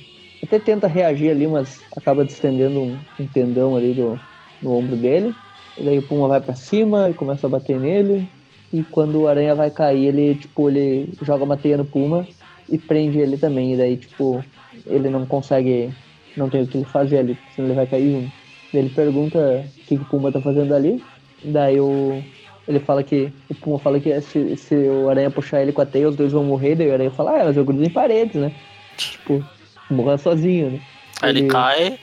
[0.43, 4.19] até tenta reagir ali, mas acaba distendendo um, um tendão ali do,
[4.61, 5.33] no ombro dele.
[5.77, 8.27] E daí o Puma vai para cima e começa a bater nele.
[8.73, 12.27] E quando o aranha vai cair, ele, tipo, ele joga uma teia no Puma
[12.69, 13.73] e prende ele também.
[13.73, 14.43] E daí, tipo,
[14.85, 15.93] ele não consegue,
[16.35, 18.31] não tem o que ele fazer ali, senão ele vai cair junto.
[18.73, 21.01] Ele pergunta o que, que o Puma tá fazendo ali.
[21.43, 22.21] Daí o,
[22.67, 25.85] ele fala que, o Puma fala que se, se o aranha puxar ele com a
[25.85, 26.75] teia, os dois vão morrer.
[26.75, 28.51] Daí o aranha fala, ah, mas eu grudo em paredes, né?
[28.97, 29.43] Tipo,
[29.89, 30.81] morra sozinho, né?
[31.21, 31.99] Aí ele, ele cai,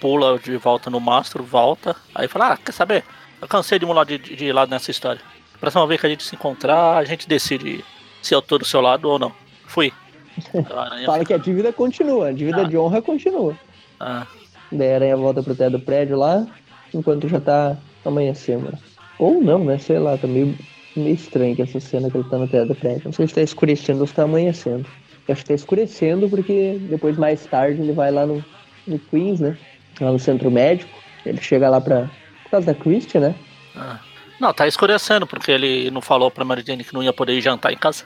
[0.00, 1.94] pula de volta no mastro, volta.
[2.14, 3.04] Aí fala, ah, quer saber?
[3.40, 5.20] Eu cansei de lado de, de, de lado nessa história.
[5.60, 7.84] Próxima vez que a gente se encontrar, a gente decide
[8.22, 9.32] se eu tô do seu lado ou não.
[9.66, 9.92] Fui.
[11.04, 12.64] Fala que a dívida continua, a dívida ah.
[12.64, 13.54] de honra continua.
[14.00, 14.26] Ah.
[14.72, 16.46] Daí a aranha volta pro teto do prédio lá,
[16.92, 18.76] enquanto já tá amanhecendo.
[19.18, 19.78] Ou não, né?
[19.78, 20.56] Sei lá, tá meio,
[20.96, 23.02] meio estranho que essa cena que ele tá no teto do prédio.
[23.04, 24.86] Não sei se tá escurecendo ou se tá amanhecendo.
[25.26, 28.44] Eu acho que tá escurecendo porque depois, mais tarde, ele vai lá no,
[28.86, 29.56] no Queens, né?
[30.00, 30.90] Lá no centro médico.
[31.24, 32.10] Ele chega lá pra.
[32.44, 33.34] Por causa da Christian, né?
[33.74, 33.98] Ah.
[34.40, 37.40] Não, tá escurecendo, porque ele não falou pra Mary Jane que não ia poder ir
[37.40, 38.04] jantar em casa.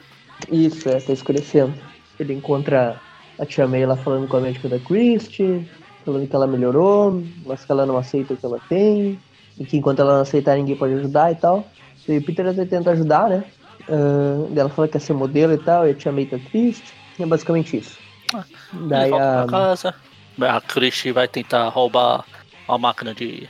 [0.51, 1.75] Isso, é, tá escurecendo.
[2.19, 3.01] Ele encontra
[3.39, 5.69] a tia May lá falando com a médica da Christie,
[6.05, 9.19] falando que ela melhorou, mas que ela não aceita o que ela tem,
[9.61, 11.67] e que enquanto ela não aceitar ninguém pode ajudar e tal.
[12.09, 13.45] E o Peter até tenta ajudar, né?
[13.89, 16.95] Uh, ela fala que quer ser modelo e tal, e a tia May tá triste.
[17.19, 17.99] E é basicamente isso.
[18.35, 19.47] Ah, Daí a...
[19.49, 19.95] casa,
[20.41, 22.25] a Christie vai tentar roubar
[22.67, 23.47] a máquina de,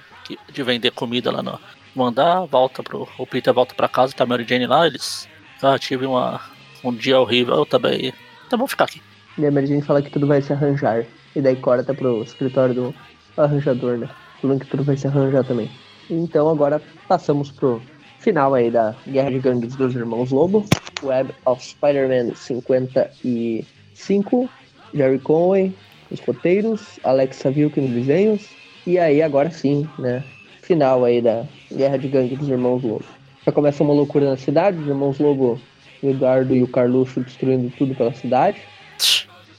[0.53, 1.59] de vender comida lá no,
[1.95, 3.09] mandar, volta pro.
[3.19, 5.29] O Peter volta pra casa, tá a Mary Jane lá, eles.
[5.63, 6.41] Ah, tive uma,
[6.83, 8.13] um dia horrível, eu também.
[8.47, 9.01] Então vamos ficar aqui.
[9.39, 11.05] E a Mary Jane fala que tudo vai se arranjar.
[11.37, 12.95] E daí corta pro escritório do
[13.37, 14.09] arranjador, né?
[14.41, 15.71] Falando que tudo vai se arranjar também.
[16.11, 17.81] Então agora passamos pro
[18.19, 20.65] final aí da Guerra de Gangues dos Irmãos Lobo.
[21.03, 24.51] Web of Spider-Man 55.
[24.93, 25.73] Jerry Conway,
[26.11, 27.01] os roteiros.
[27.05, 28.47] Alexa Vilk nos desenhos.
[28.87, 30.23] E aí agora sim, né?
[30.63, 33.05] Final aí da Guerra de Gangue dos Irmãos Lobo.
[33.47, 35.59] Já começa uma loucura na cidade, os Irmãos Lobo,
[36.03, 38.61] o Eduardo e o Carluxo destruindo tudo pela cidade.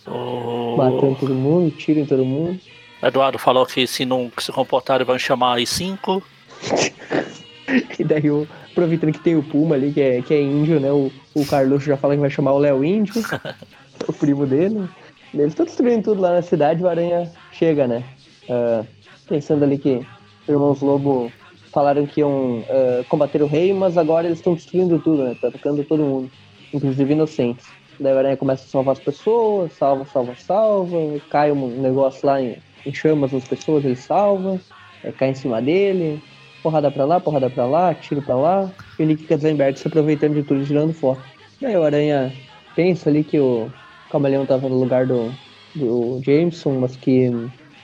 [0.05, 0.75] Oh.
[0.77, 2.59] Matando todo mundo, tirem todo mundo.
[3.01, 6.21] Eduardo falou que se não se comportarem vão chamar aí cinco.
[7.99, 10.91] e daí, o, aproveitando que tem o Puma ali, que é, que é índio, né?
[10.91, 13.13] O, o Carluxo já fala que vai chamar o Léo Índio,
[14.07, 14.87] o primo dele.
[15.33, 18.03] Eles estão destruindo tudo lá na cidade, o Aranha chega, né?
[18.49, 18.85] Uh,
[19.27, 20.05] pensando ali que
[20.43, 21.31] os irmãos Lobo
[21.71, 25.37] falaram que iam uh, combater o rei, mas agora eles estão destruindo tudo, né?
[25.39, 26.31] Tá atacando todo mundo,
[26.73, 27.65] inclusive inocentes.
[27.99, 30.97] Daí o Aranha começa a salvar as pessoas, salva, salva, salva,
[31.29, 34.59] cai um negócio lá em, em chamas as pessoas, ele salva,
[35.03, 36.21] é, cai em cima dele,
[36.61, 40.35] porrada pra lá, porrada pra lá, tiro pra lá, e o Nick Katzenberg se aproveitando
[40.35, 41.21] de tudo e tirando foto.
[41.61, 42.31] Daí o Aranha
[42.75, 43.71] pensa ali que o
[44.09, 45.31] Camaleão tava no lugar do,
[45.75, 47.31] do Jameson, mas que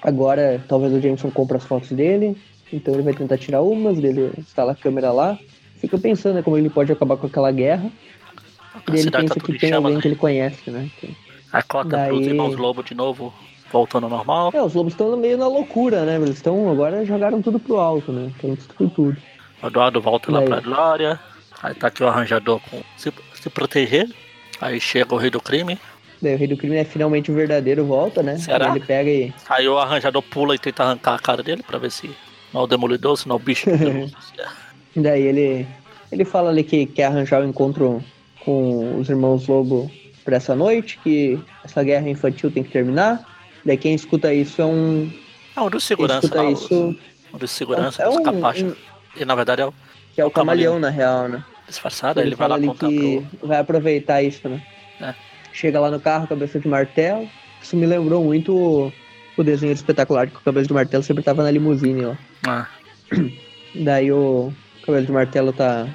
[0.02, 2.38] agora talvez o Jameson compre as fotos dele,
[2.72, 5.38] então ele vai tentar tirar umas, ele instala a câmera lá,
[5.78, 7.92] fica pensando né, como ele pode acabar com aquela guerra.
[8.74, 10.02] A e ele pensa tá que tem chama, alguém né?
[10.02, 10.90] que ele conhece, né?
[11.52, 12.10] A cota Daí...
[12.10, 13.34] pros irmãos Lobo de novo
[13.72, 14.52] voltando ao normal.
[14.54, 16.16] É, os lobos estão meio na loucura, né?
[16.16, 18.32] Eles estão agora jogaram tudo pro alto, né?
[18.42, 19.18] Destruiu tudo.
[19.62, 21.20] O Eduardo volta lá pra Glória.
[21.62, 24.08] Aí tá aqui o arranjador com se, se proteger.
[24.62, 25.78] Aí chega o rei do crime.
[26.22, 28.38] Daí o rei do crime é finalmente o verdadeiro, volta, né?
[28.38, 28.68] Será?
[28.68, 29.34] Aí ele pega e.
[29.50, 32.10] Aí o arranjador pula e tenta arrancar a cara dele pra ver se
[32.54, 33.70] não é o demolidor, senão o bicho.
[34.96, 35.68] Daí ele,
[36.12, 38.04] ele fala ali que quer arranjar o um encontro
[38.44, 39.92] com os irmãos Lobo
[40.24, 43.37] para essa noite, que essa guerra infantil tem que terminar.
[43.68, 45.12] Daí quem escuta isso é um.
[45.56, 46.26] É um dos segurança.
[46.26, 46.96] Escuta isso...
[47.34, 48.76] Um dos segurança, é um, um...
[49.16, 49.74] E na verdade é o.
[50.16, 51.44] Que é o, o camaleão, camaleão, na real, né?
[51.68, 53.48] Disfarçado, ele, ele vai lá ali que pro...
[53.48, 54.64] vai aproveitar isso, né?
[55.02, 55.14] É.
[55.52, 57.28] Chega lá no carro, cabeça de martelo.
[57.62, 58.94] Isso me lembrou muito
[59.36, 62.16] o desenho espetacular que o Cabelo de Martelo sempre tava na limusine, ó.
[62.48, 62.68] Ah.
[63.76, 64.54] Daí o
[64.86, 65.88] Cabelo de Martelo tá.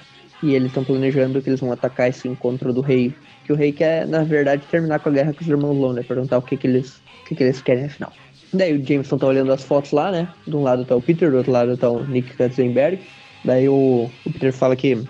[0.42, 3.14] E eles estão planejando que eles vão atacar esse encontro do rei.
[3.44, 6.02] Que o rei quer, na verdade, terminar com a guerra com os irmãos Lone, né?
[6.02, 7.00] Perguntar o que, que eles.
[7.32, 8.12] Que, que eles querem afinal.
[8.52, 10.28] Daí o Jameson tá olhando as fotos lá, né?
[10.46, 13.00] De um lado tá o Peter, do outro lado tá o Nick Katzenberg.
[13.44, 15.02] Daí o, o Peter fala que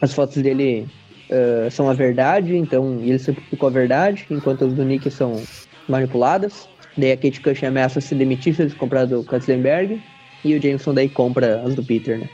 [0.00, 0.86] as fotos dele
[1.30, 5.42] uh, são a verdade, então ele sempre ficou a verdade, enquanto as do Nick são
[5.88, 6.68] manipuladas.
[6.96, 10.02] Daí a Kate Cushing ameaça se demitir se eles comprarem do Katzenberg.
[10.44, 12.28] E o Jameson daí compra as do Peter, né?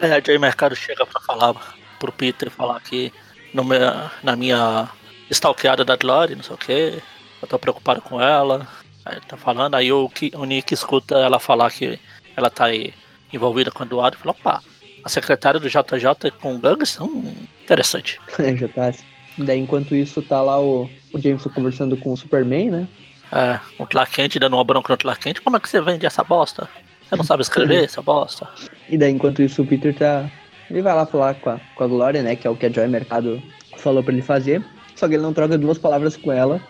[0.00, 1.54] É, Jay Mercado chega pra falar
[2.00, 3.12] pro Peter falar que
[3.52, 3.80] no meu,
[4.22, 4.88] na minha
[5.30, 7.02] stalkeada da Glory, não sei o que,
[7.42, 8.66] eu tô preocupado com ela.
[9.04, 11.98] Aí tá falando, aí o, o Nick escuta ela falar que
[12.36, 12.92] ela tá aí
[13.32, 14.62] envolvida com o Eduardo e fala, opa,
[15.04, 18.20] a secretária do JJ com gangues, hum, interessante.
[18.38, 18.92] É, já tá.
[19.38, 22.88] Daí enquanto isso tá lá o, o Jameson conversando com o Superman, né?
[23.32, 25.40] É, o Clark Kent dando uma bronca no Clark Kent.
[25.40, 26.68] Como é que você vende essa bosta?
[27.08, 28.48] Você não sabe escrever essa bosta?
[28.88, 30.30] E daí, enquanto isso, o Peter tá.
[30.68, 32.36] Ele vai lá falar com a, com a Glória, né?
[32.36, 33.42] Que é o que a Joy Mercado
[33.78, 34.64] falou pra ele fazer.
[34.94, 36.60] Só que ele não troca duas palavras com ela.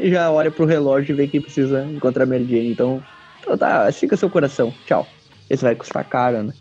[0.00, 2.72] E já olha pro relógio e vê que precisa encontrar a Mary Jane.
[2.72, 3.02] Então,
[3.40, 4.72] então tá, fica seu coração.
[4.86, 5.06] Tchau.
[5.48, 6.52] Esse vai custar caro, né?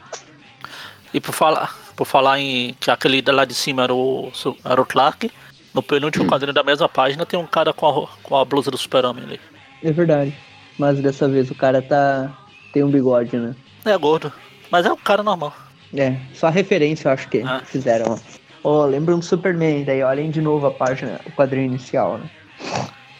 [1.13, 4.31] E por falar, por falar em que aquele lá de cima era o,
[4.65, 5.31] era o Clark,
[5.73, 8.77] no penúltimo quadrinho da mesma página tem um cara com a, com a blusa do
[8.77, 9.39] super-homem ali.
[9.83, 10.35] É verdade.
[10.77, 12.31] Mas dessa vez o cara tá.
[12.73, 13.55] tem um bigode, né?
[13.85, 14.31] É gordo.
[14.71, 15.53] Mas é um cara normal.
[15.95, 17.61] É, só a referência eu acho que ah.
[17.65, 18.19] fizeram.
[18.63, 22.29] Ó, oh, lembram do Superman, daí olhem de novo a página, o quadrinho inicial, né?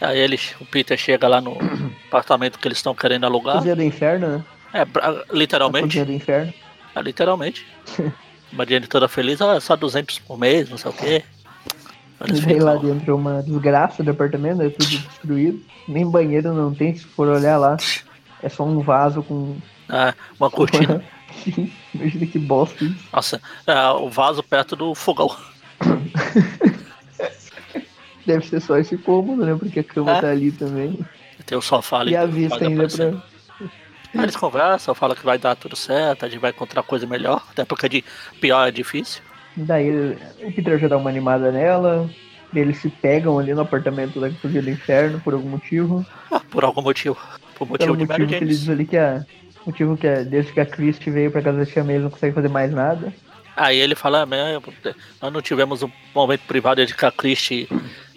[0.02, 1.58] Aí eles, o Peter chega lá no
[2.08, 3.58] apartamento que eles estão querendo alugar.
[3.58, 4.45] Cozinha do inferno, né?
[4.74, 4.86] É,
[5.36, 5.88] literalmente.
[5.88, 6.54] Cozinha do inferno.
[6.95, 7.66] É, literalmente.
[8.52, 11.24] Uma Jane toda feliz, ah, só 200 por mês, não sei o quê.
[12.28, 15.62] Eles Daí lá dentro uma desgraça do apartamento, é tudo destruído.
[15.88, 17.78] Nem banheiro não tem, se for olhar lá.
[18.41, 19.56] É só um vaso com.
[19.88, 21.04] Ah, uma cortina.
[21.93, 23.08] Imagina que bosta isso.
[23.14, 25.34] Nossa, é, o vaso perto do fogão.
[28.30, 29.55] Deve ser só esse cômodo, né?
[29.57, 30.21] Porque a cama é.
[30.21, 30.99] tá ali também.
[31.47, 32.11] Tem o sofá ali.
[32.11, 33.23] E a vista ainda pra.
[34.13, 37.43] Aí eles conversam, falam que vai dar tudo certo, a gente vai encontrar coisa melhor,
[37.49, 38.03] até porque de
[38.39, 39.23] pior é difícil.
[39.55, 42.07] Daí o Peter já dá uma animada nela,
[42.53, 46.05] eles se pegam ali no apartamento da Cozinha do Inferno por algum motivo.
[46.32, 47.17] Ah, por algum motivo.
[47.55, 49.25] Por motivo Pelo de motivo que ele diz ali que a.
[49.65, 52.11] Motivo que é, desde que a Christie veio pra casa da Tia May, ele não
[52.11, 53.13] consegue fazer mais nada.
[53.55, 54.27] Aí ele fala, ah,
[55.21, 57.67] nós não tivemos um momento privado desde que a Christie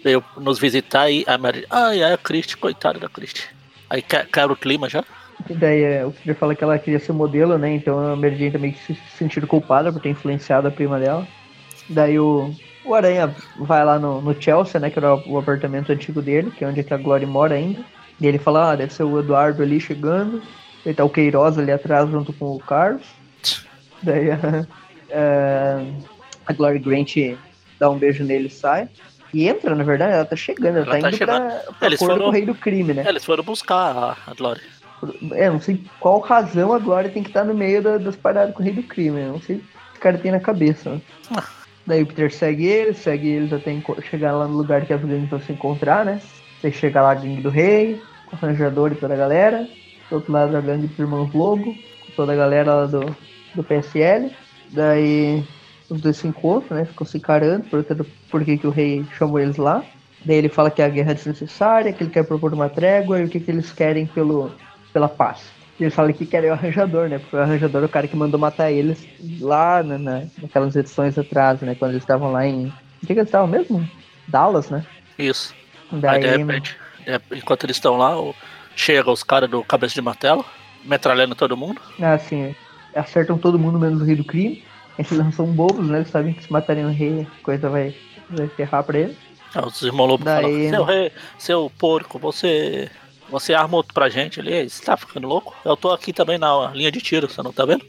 [0.03, 3.45] veio nos visitar e a Mary, ai, ah, é a Christie, coitada da Christie.
[3.89, 5.03] Aí quebra o clima já.
[5.49, 7.73] E daí é, o Peter fala que ela queria ser modelo, né?
[7.75, 11.27] Então a Mary Jane também se sentiu culpada por ter influenciado a prima dela.
[11.89, 12.53] Daí o,
[12.85, 14.89] o Aranha vai lá no, no Chelsea, né?
[14.89, 17.83] Que era o apartamento antigo dele, que é onde é a Glory mora ainda.
[18.19, 20.41] E ele fala, ah, deve ser o Eduardo ali chegando.
[20.85, 23.03] Ele tá o Queiroz ali atrás junto com o Carlos.
[24.01, 24.37] Daí a,
[25.11, 25.81] a,
[26.45, 27.15] a Glory Grant
[27.79, 28.87] dá um beijo nele e sai.
[29.33, 31.47] E entra, na verdade, ela tá chegando, ela, ela tá, tá, indo chegando.
[31.47, 33.03] pra, pra eles foram, do rei do crime, né?
[33.07, 34.61] Eles foram buscar a, a Glory.
[35.33, 38.53] É, não sei qual razão a Glória tem que estar no meio da, das paradas
[38.53, 39.19] com o rei do crime.
[39.19, 39.27] Né?
[39.27, 40.91] Não sei o que o cara tem na cabeça.
[40.91, 41.01] Né?
[41.35, 41.43] Ah.
[41.85, 43.75] Daí o Peter segue eles, segue eles até
[44.09, 46.21] chegar lá no lugar que as gangues vão se encontrar, né?
[46.61, 49.67] Você chega lá a gangue do rei, com o arranjador e toda a galera.
[50.09, 53.15] Do outro lado a gangue dos irmãos Lobo, com toda a galera lá do,
[53.53, 54.31] do PSL.
[54.69, 55.43] Daí
[55.93, 56.85] os dois se encontram, né?
[56.85, 57.85] Ficam se encarando por,
[58.29, 59.83] por que, que o rei chamou eles lá.
[60.25, 63.25] Daí ele fala que a guerra é desnecessária, que ele quer propor uma trégua e
[63.25, 64.51] o que, que eles querem pelo,
[64.91, 65.51] pela paz.
[65.79, 67.19] E eles falam que querem o arranjador, né?
[67.19, 69.05] Porque o arranjador é o cara que mandou matar eles
[69.39, 71.75] lá na, na, naquelas edições atrás, né?
[71.75, 72.67] Quando eles estavam lá em.
[72.67, 73.87] O que, que eles estavam mesmo?
[74.27, 74.83] Dallas, né?
[75.17, 75.53] Isso.
[75.91, 76.15] Daí...
[76.15, 76.77] Aí, de repente,
[77.31, 78.15] enquanto eles estão lá,
[78.75, 80.43] chega os caras do cabeça de martelo,
[80.83, 81.79] metralhando todo mundo.
[82.01, 82.55] Ah, sim.
[82.95, 84.63] Acertam todo mundo menos o rei do crime.
[84.97, 85.99] Eles não são bobos, né?
[85.99, 87.95] Eles sabem que se matarem o rei, a coisa vai,
[88.29, 89.17] vai ferrar pra eles.
[89.55, 90.43] Ah, os irmãos lobos Daí...
[90.43, 92.89] falam, seu rei, seu porco, você
[93.29, 95.55] você arma outro pra gente ali, você tá ficando louco?
[95.65, 97.85] Eu tô aqui também na linha de tiro, você não tá vendo?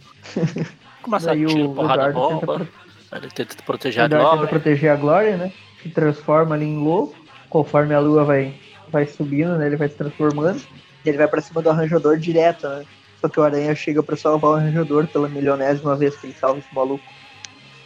[1.03, 2.59] Começa a tiro, porrada, bomba.
[2.59, 2.69] Tenta...
[3.13, 4.31] Ele tenta proteger a Glória.
[4.31, 5.53] tenta proteger a Glória, né?
[5.83, 7.15] Se transforma ali em lobo.
[7.49, 8.55] Conforme a lua vai,
[8.89, 9.67] vai subindo, né?
[9.67, 10.61] Ele vai se transformando.
[11.05, 12.85] E ele vai pra cima do arranjador direto, né?
[13.25, 16.59] Só que o Aranha chega pra salvar o arranjador pela milionésima vez que ele salva
[16.59, 17.05] esse maluco.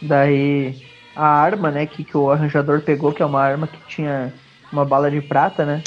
[0.01, 0.85] Daí
[1.15, 4.33] a arma, né, que, que o arranjador pegou, que é uma arma que tinha
[4.71, 5.83] uma bala de prata, né?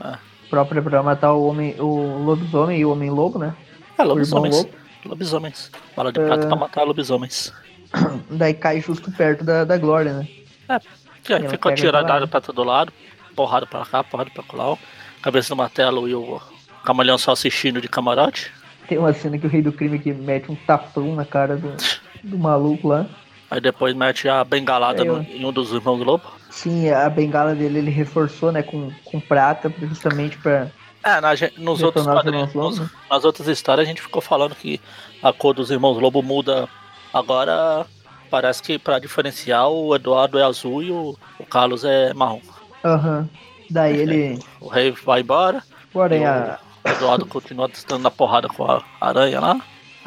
[0.00, 0.18] Ah
[0.54, 3.56] própria pra matar o homem, o lobisomem e o homem lobo, né?
[3.98, 4.56] É, lobisomens.
[4.56, 4.70] Lobo.
[5.04, 5.70] Lobisomens.
[5.96, 6.48] Bala de prata uh...
[6.48, 7.52] pra matar lobisomens.
[8.30, 10.28] Daí cai justo perto da, da Glória, né?
[10.68, 10.78] É,
[11.22, 12.92] que ficou atirado pra todo lado,
[13.34, 14.78] porrada pra cá, porrada pra lá,
[15.20, 16.40] cabeça do martelo e o
[16.84, 18.52] camaleão só assistindo de camarote.
[18.88, 21.74] Tem uma cena que o rei do crime que mete um tapão na cara do,
[22.22, 23.06] do maluco lá.
[23.50, 26.24] Aí depois mete a bengalada no, em um dos irmãos Lobo.
[26.50, 30.70] Sim, a bengala dele ele reforçou, né, com, com prata, justamente para
[31.04, 32.06] é, na, nos outros
[32.54, 32.80] nos,
[33.10, 34.80] nas outras histórias a gente ficou falando que
[35.22, 36.66] a cor dos irmãos Lobo muda.
[37.12, 37.84] Agora
[38.30, 42.40] parece que para diferenciar o Eduardo é azul e o, o Carlos é marrom.
[42.82, 43.18] Aham.
[43.18, 43.28] Uhum.
[43.70, 44.38] Daí ele.
[44.60, 45.62] O rei vai embora.
[45.92, 46.58] O aranha.
[46.84, 49.60] O Eduardo continua estando na porrada com a aranha lá.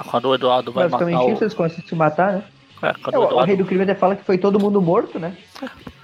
[0.10, 1.10] Quando o Eduardo vai matar.
[1.32, 2.44] Isso, eles conseguem se matar, né?
[2.84, 3.36] É, é, o, Eduardo...
[3.36, 5.36] o, rei do crime até fala que foi todo mundo morto, né?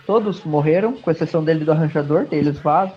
[0.08, 2.96] Todos morreram, com exceção dele do arranjador, eles vazam.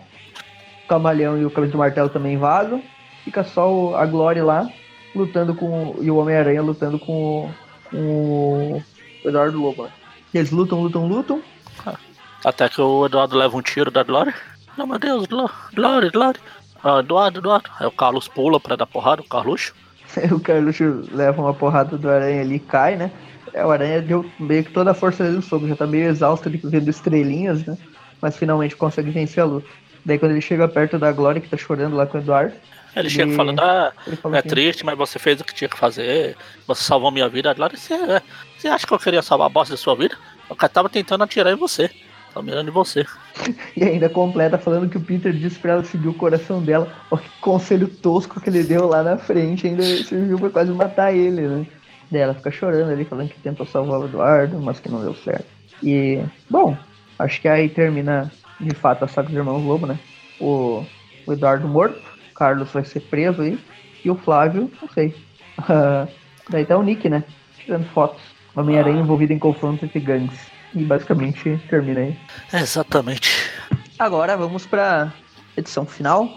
[0.85, 2.83] O camaleão e o cabeça do martelo também vazam.
[3.25, 4.67] Fica só a Glória lá,
[5.15, 5.97] lutando com.
[6.01, 7.51] E o Homem-Aranha lutando com,
[7.91, 8.83] com
[9.23, 9.85] o Eduardo Lobo.
[9.85, 9.91] Né?
[10.33, 11.43] Eles lutam, lutam, lutam.
[12.45, 14.35] Até que o Eduardo leva um tiro da Glória.
[14.77, 16.41] Não, meu Deus, Glória, Glória.
[16.83, 17.71] Ah, Eduardo, Eduardo.
[17.79, 19.75] Aí o Carlos pula pra dar porrada, o Carluxo.
[20.31, 23.11] o Carluxo leva uma porrada do aranha ali e cai, né?
[23.53, 26.09] É, o Aranha deu meio que toda a força dele no soco, já tá meio
[26.09, 27.79] exausto de vendo estrelinhas, né?
[28.21, 29.67] Mas finalmente consegue vencer a luta.
[30.05, 32.53] Daí quando ele chega perto da Glória, que tá chorando lá com o Eduardo.
[32.95, 35.79] Ele, ele chega falando, ah, é assim, triste, mas você fez o que tinha que
[35.79, 37.51] fazer, você salvou minha vida.
[37.51, 37.97] A Glória, você,
[38.59, 40.17] você acha que eu queria salvar a bosta da sua vida?
[40.51, 41.91] O cara tava tentando atirar em você.
[42.37, 43.03] Tá mirando em você.
[43.75, 46.93] e ainda completa falando que o Peter disse pra ela seguir o coração dela.
[47.11, 51.15] Olha que conselho tosco que ele deu lá na frente, ainda serviu pra quase matar
[51.15, 51.67] ele, né?
[52.11, 55.15] Daí ela fica chorando ali, falando que tentou salvar o Eduardo, mas que não deu
[55.15, 55.47] certo.
[55.83, 56.77] E, bom,
[57.19, 58.31] acho que aí termina
[58.61, 59.99] de fato a saga dos irmãos Lobo, né?
[60.39, 60.85] O,
[61.27, 61.99] o Eduardo morto,
[62.31, 63.59] o Carlos vai ser preso aí,
[64.05, 65.15] e o Flávio, não sei.
[65.61, 66.07] Uh,
[66.51, 67.25] daí tá o Nick, né?
[67.57, 68.21] Tirando fotos
[68.55, 70.55] Homem-Aranha envolvido em confronto entre gangues.
[70.77, 72.17] E basicamente termina aí.
[72.53, 73.31] Exatamente.
[73.99, 75.11] Agora vamos pra
[75.57, 76.37] edição final.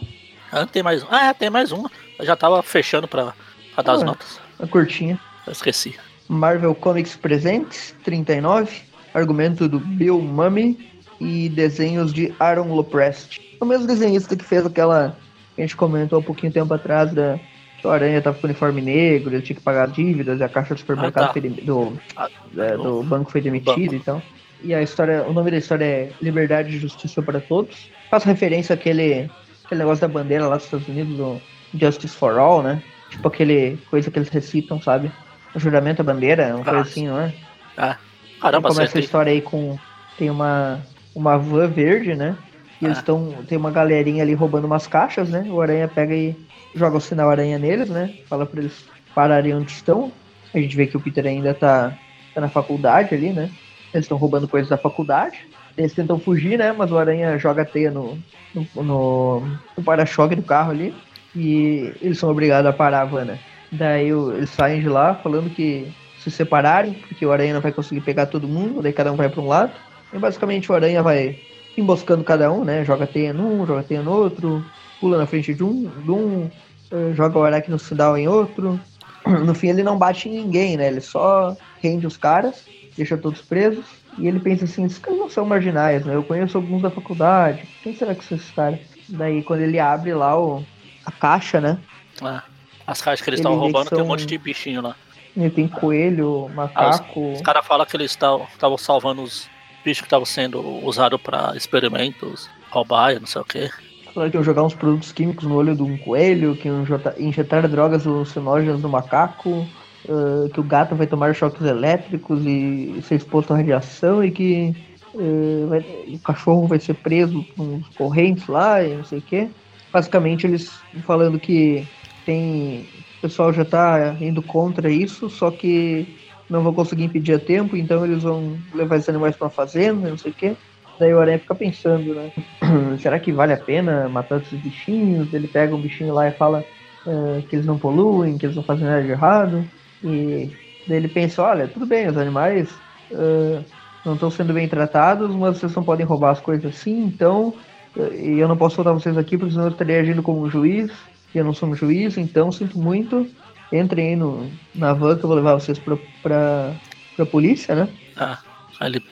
[0.51, 1.07] Ah, tem mais um.
[1.11, 1.91] Ah, é, tem mais uma.
[2.17, 3.33] Eu já tava fechando pra,
[3.75, 4.05] pra dar as Ah.
[4.05, 4.39] notas.
[4.57, 5.19] Uma curtinha.
[5.45, 5.95] Eu esqueci.
[6.27, 8.81] Marvel Comics Presents, 39.
[9.13, 13.41] Argumento do Bill Mummy e desenhos de Aaron Loprest.
[13.59, 15.17] O mesmo desenhista que fez aquela
[15.55, 17.37] que a gente comentou há um pouquinho tempo atrás da
[17.79, 20.73] que o Aranha tava com uniforme negro, ele tinha que pagar dívidas, e a caixa
[20.73, 21.33] do supermercado Ah, tá.
[21.33, 24.21] foi do, Ah, é, do banco foi demitido e tal.
[24.63, 27.89] E a história, o nome da história é Liberdade e Justiça para Todos.
[28.09, 29.29] Faz referência àquele,
[29.65, 31.41] aquele negócio da bandeira lá dos Estados Unidos, do
[31.79, 32.81] Justice for All, né?
[33.09, 35.11] Tipo aquele coisa que eles recitam, sabe?
[35.55, 37.33] O juramento à bandeira, uma coisa Ah, assim, não é?
[37.77, 37.97] Ah,
[38.41, 39.77] caramba, começa a história aí com.
[40.17, 40.79] Tem uma,
[41.15, 42.35] uma van verde, né?
[42.81, 43.33] E eles estão.
[43.47, 45.45] Tem uma galerinha ali roubando umas caixas, né?
[45.49, 46.35] O Aranha pega e
[46.73, 48.13] joga o sinal aranha neles, né?
[48.27, 50.11] Fala pra eles pararem onde estão.
[50.53, 51.97] A gente vê que o Peter ainda tá,
[52.33, 53.49] tá na faculdade ali, né?
[53.93, 55.37] Eles estão roubando coisas da faculdade.
[55.77, 56.71] Eles tentam fugir, né?
[56.71, 58.17] Mas o Aranha joga teia no,
[58.53, 59.39] no, no,
[59.77, 60.93] no para-choque do carro ali.
[61.35, 63.39] E eles são obrigados a parar a van, né?
[63.71, 68.01] Daí eles saem de lá falando que se separarem, porque o Aranha não vai conseguir
[68.01, 69.71] pegar todo mundo, daí cada um vai para um lado.
[70.11, 71.39] E basicamente o Aranha vai
[71.77, 72.83] emboscando cada um, né?
[72.83, 74.63] Joga teia num, joga teia no outro,
[74.99, 76.49] pula na frente de um, de um
[76.91, 78.79] eh, joga o aracno sinal em outro.
[79.27, 80.87] No fim ele não bate em ninguém, né?
[80.87, 82.65] Ele só rende os caras,
[82.95, 83.85] deixa todos presos.
[84.17, 86.15] E ele pensa assim, esses caras não são marginais, né?
[86.15, 87.67] Eu conheço alguns da faculdade.
[87.83, 88.79] Quem será que são esses caras?
[89.07, 90.63] Daí quando ele abre lá o,
[91.05, 91.77] a caixa, né?
[92.21, 92.43] Ah,
[92.87, 94.95] as caixas que eles Ele estavam roubando tem um são- monte de bichinho lá.
[95.37, 97.33] Ele tem coelho, macaco.
[97.33, 99.47] Os caras falam que eles estavam salvando os
[99.83, 103.69] bichos que estavam sendo usados pra experimentos, cobaia, não sei o que.
[104.13, 106.83] Falaram que iam jogar uns produtos químicos no olho de um coelho, que iam
[107.17, 109.67] injetar drogas alucinógenas no macaco,
[110.09, 114.75] ah, que o gato vai tomar choques elétricos e ser exposto à radiação e que
[115.15, 119.49] ah, vai- o cachorro vai ser preso com correntes lá e não sei o que.
[119.91, 120.71] Basicamente eles
[121.05, 121.87] falando que
[122.25, 122.87] tem.
[123.17, 126.07] O pessoal já tá indo contra isso, só que
[126.49, 130.09] não vão conseguir impedir a tempo, então eles vão levar esses animais pra uma fazenda,
[130.09, 130.55] não sei o que.
[130.99, 132.31] Daí o Aranha fica pensando, né?
[132.99, 135.33] Será que vale a pena matar esses bichinhos?
[135.33, 136.63] Ele pega um bichinho lá e fala
[137.05, 139.63] eh, que eles não poluem, que eles não fazem nada de errado.
[140.03, 140.51] E
[140.87, 142.69] daí ele pensa, olha, tudo bem, os animais
[143.11, 143.61] eh,
[144.05, 147.53] não estão sendo bem tratados, mas vocês não podem roubar as coisas assim, então
[147.95, 150.91] e eu não posso soltar vocês aqui, porque senão eu estaria agindo como um juiz,
[151.33, 153.27] e eu não sou um juiz, então sinto muito.
[153.71, 156.73] Entrem aí no, na van que eu vou levar vocês pra, pra,
[157.15, 157.87] pra polícia, né?
[158.17, 158.39] Ah,
[158.81, 159.03] ele,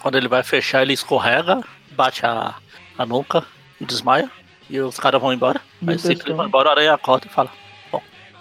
[0.00, 1.60] quando ele vai fechar, ele escorrega,
[1.92, 2.54] bate a,
[2.96, 3.44] a nuca
[3.80, 4.30] e desmaia.
[4.70, 5.60] E os caras vão embora.
[5.82, 7.50] E Aí o assim que vai embora, a aranha acorda e fala:
[7.92, 8.00] O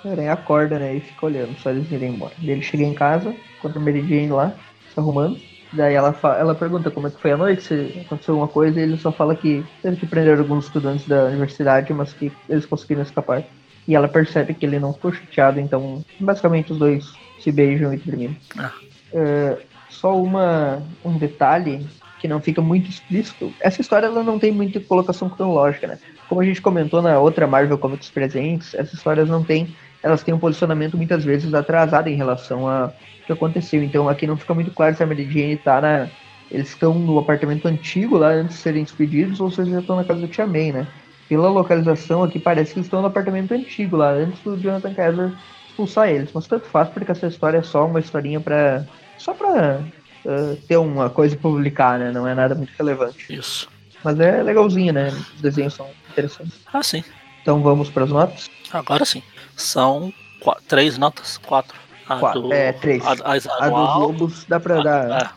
[0.10, 0.96] Aranha acorda, né?
[0.96, 2.34] E fica olhando, só eles irem embora.
[2.38, 4.54] Daí ele chega em casa, encontra a Mary Jane lá,
[4.94, 5.40] se arrumando.
[5.72, 8.80] Daí ela, fa- ela pergunta como é que foi a noite, se aconteceu alguma coisa,
[8.80, 12.66] e ele só fala que teve que prender alguns estudantes da universidade, mas que eles
[12.66, 13.44] conseguiram escapar.
[13.88, 17.98] E ela percebe que ele não ficou chateado, então basicamente os dois se beijam e
[17.98, 18.36] terminam.
[18.58, 18.72] Ah.
[19.14, 19.58] É,
[19.90, 21.86] só uma, um detalhe
[22.20, 23.54] que não fica muito explícito.
[23.60, 26.00] Essa história ela não tem muita colocação cronológica, né?
[26.30, 30.34] Como a gente comentou na outra Marvel Comics Presentes, essas histórias não têm, elas têm
[30.34, 33.84] um posicionamento muitas vezes atrasado em relação a o que aconteceu.
[33.84, 36.10] Então aqui não fica muito claro se a Mary Jane tá na
[36.52, 39.96] eles estão no apartamento antigo lá antes de serem despedidos ou se eles já estão
[39.96, 40.88] na casa do Tia May, né?
[41.30, 45.32] Pela localização aqui parece que eles estão no apartamento antigo lá antes do Jonathan Kaiser
[45.70, 48.86] expulsar eles, mas tanto faz porque essa história é só uma historinha para
[49.18, 49.80] só pra
[50.26, 52.12] uh, ter uma coisa publicar, né?
[52.12, 53.34] Não é nada muito relevante.
[53.34, 53.68] Isso.
[54.04, 55.08] Mas é legalzinho, né?
[55.36, 56.54] Os desenhos são interessantes.
[56.72, 57.04] Ah, sim.
[57.42, 58.50] Então vamos pras notas?
[58.72, 59.24] Agora sim.
[59.56, 61.78] São qua- três notas, quatro.
[62.08, 63.02] A Qua- do, é, três.
[63.06, 63.34] A, a,
[63.66, 65.34] A dos lobos dá pra dar.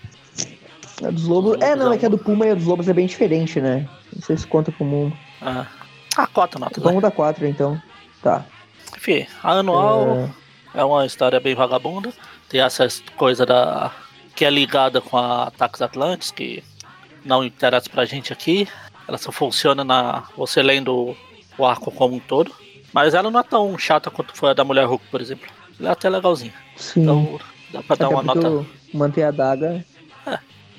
[1.02, 1.60] é, A dos lobos.
[1.62, 3.88] É, não, é que a do Puma e a dos lobos é bem diferente, né?
[4.14, 5.16] Não sei se conta como.
[5.42, 5.66] É.
[6.16, 6.82] Ah, quatro notas.
[6.82, 7.80] Vamos dar quatro então.
[8.22, 8.44] Tá.
[8.96, 10.30] Enfim, a anual
[10.74, 12.12] É, é uma história bem vagabunda.
[12.48, 13.90] Tem essa coisa da.
[14.34, 16.62] que é ligada com a Ataques Atlantes, que
[17.24, 18.66] não interessa pra gente aqui.
[19.06, 20.24] Ela só funciona na.
[20.36, 21.16] você lendo
[21.58, 22.50] o arco como um todo.
[22.92, 25.46] Mas ela não é tão chata quanto foi a da Mulher Hulk, por exemplo.
[25.78, 26.54] Ela é até legalzinha.
[26.76, 27.02] sim.
[27.02, 27.38] Então
[27.70, 28.66] dá pra dar Até uma nota.
[28.94, 29.84] manter a daga.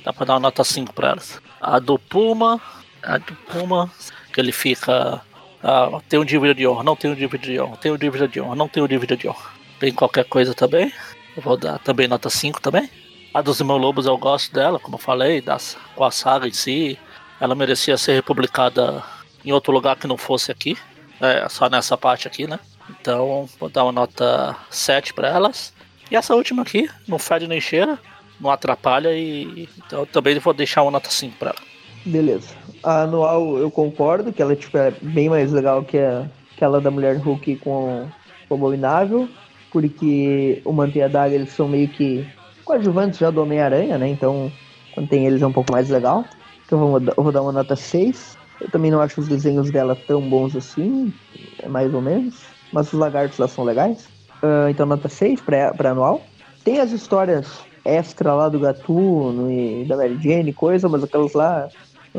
[0.03, 1.39] Dá pra dar uma nota 5 pra elas.
[1.61, 2.59] A do Puma.
[3.03, 3.91] A do Puma.
[4.37, 5.19] Que ele fica.
[5.63, 8.27] ah, tem um dívida de honra, não tem um dívida de honra, tem um dívida
[8.27, 9.49] de honra, não tem um dívida de honra.
[9.79, 10.93] Tem qualquer coisa também.
[11.35, 12.87] Eu vou dar também nota 5 também.
[13.33, 16.51] A dos Irmãos Lobos eu gosto dela, como eu falei, das, com a saga em
[16.51, 16.99] si.
[17.41, 19.03] Ela merecia ser republicada
[19.43, 20.77] em outro lugar que não fosse aqui.
[21.19, 22.59] É, só nessa parte aqui, né?
[22.91, 25.73] Então, vou dar uma nota 7 pra elas.
[26.11, 27.97] E essa última aqui, não fede nem cheira,
[28.39, 31.59] não atrapalha e então também vou deixar uma nota 5 pra ela.
[32.05, 32.55] Beleza.
[32.87, 36.25] A anual eu concordo que ela tipo, é bem mais legal que a,
[36.55, 38.07] aquela da Mulher Hulk com
[38.49, 39.27] o Abominável,
[39.73, 42.25] porque o Manto e a Daga eles são meio que
[42.63, 44.07] coadjuvantes já do Homem-Aranha, né?
[44.07, 44.49] Então
[44.93, 46.23] quando tem eles é um pouco mais legal.
[46.65, 48.37] Então eu vou, eu vou dar uma nota 6.
[48.61, 51.13] Eu também não acho os desenhos dela tão bons assim,
[51.61, 52.35] é mais ou menos.
[52.71, 54.05] Mas os lagartos lá são legais.
[54.41, 56.21] Uh, então nota 6 pra, pra anual.
[56.63, 61.69] Tem as histórias extra lá do Gatuno e da Mary Jane, coisa, mas aquelas lá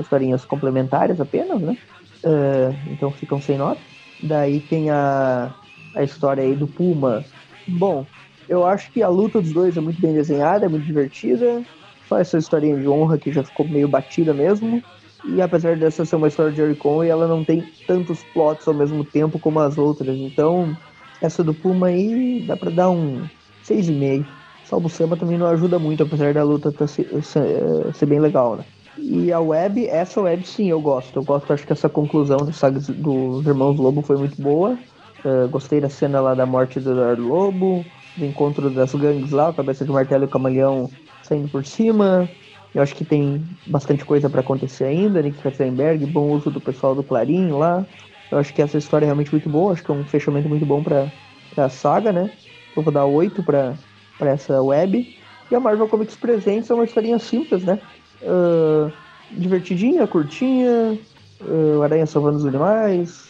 [0.01, 1.77] historinhas complementares apenas, né?
[2.25, 3.81] Uh, então ficam sem nota.
[4.23, 5.55] Daí tem a,
[5.95, 7.25] a história aí do Puma.
[7.67, 8.07] Bom,
[8.49, 11.65] eu acho que a luta dos dois é muito bem desenhada, é muito divertida.
[12.09, 14.83] Só essa historinha de honra que já ficou meio batida mesmo.
[15.25, 19.05] E apesar dessa ser uma história de Oricon, ela não tem tantos plots ao mesmo
[19.05, 20.17] tempo como as outras.
[20.19, 20.77] Então,
[21.21, 23.29] essa do Puma aí dá pra dar um
[23.63, 24.39] 6,5.
[24.63, 28.65] Salvo Samba também não ajuda muito, apesar da luta tá ser, ser, bem legal, né?
[28.99, 31.17] E a web, essa web sim eu gosto.
[31.17, 34.79] Eu gosto, acho que essa conclusão do saga dos Irmãos Lobo foi muito boa.
[35.25, 37.85] Uh, gostei da cena lá da morte do Eduardo Lobo,
[38.17, 40.91] do encontro das gangues lá, o Cabeça de Martelo e o Camaleão
[41.23, 42.29] saindo por cima.
[42.75, 45.23] Eu acho que tem bastante coisa para acontecer ainda.
[45.23, 47.87] Nick Katzenberg, bom uso do pessoal do Clarim lá.
[48.31, 49.73] Eu acho que essa história é realmente muito boa.
[49.73, 51.11] Acho que é um fechamento muito bom para
[51.57, 52.31] a saga, né?
[52.77, 53.75] Eu vou dar 8 para
[54.21, 55.17] essa web.
[55.51, 57.81] E a Marvel Comics Presentes é uma historinha simples, né?
[58.23, 58.93] Uh,
[59.33, 60.99] divertidinha, curtinha.
[61.41, 63.29] Uh, Aranha salvando os animais.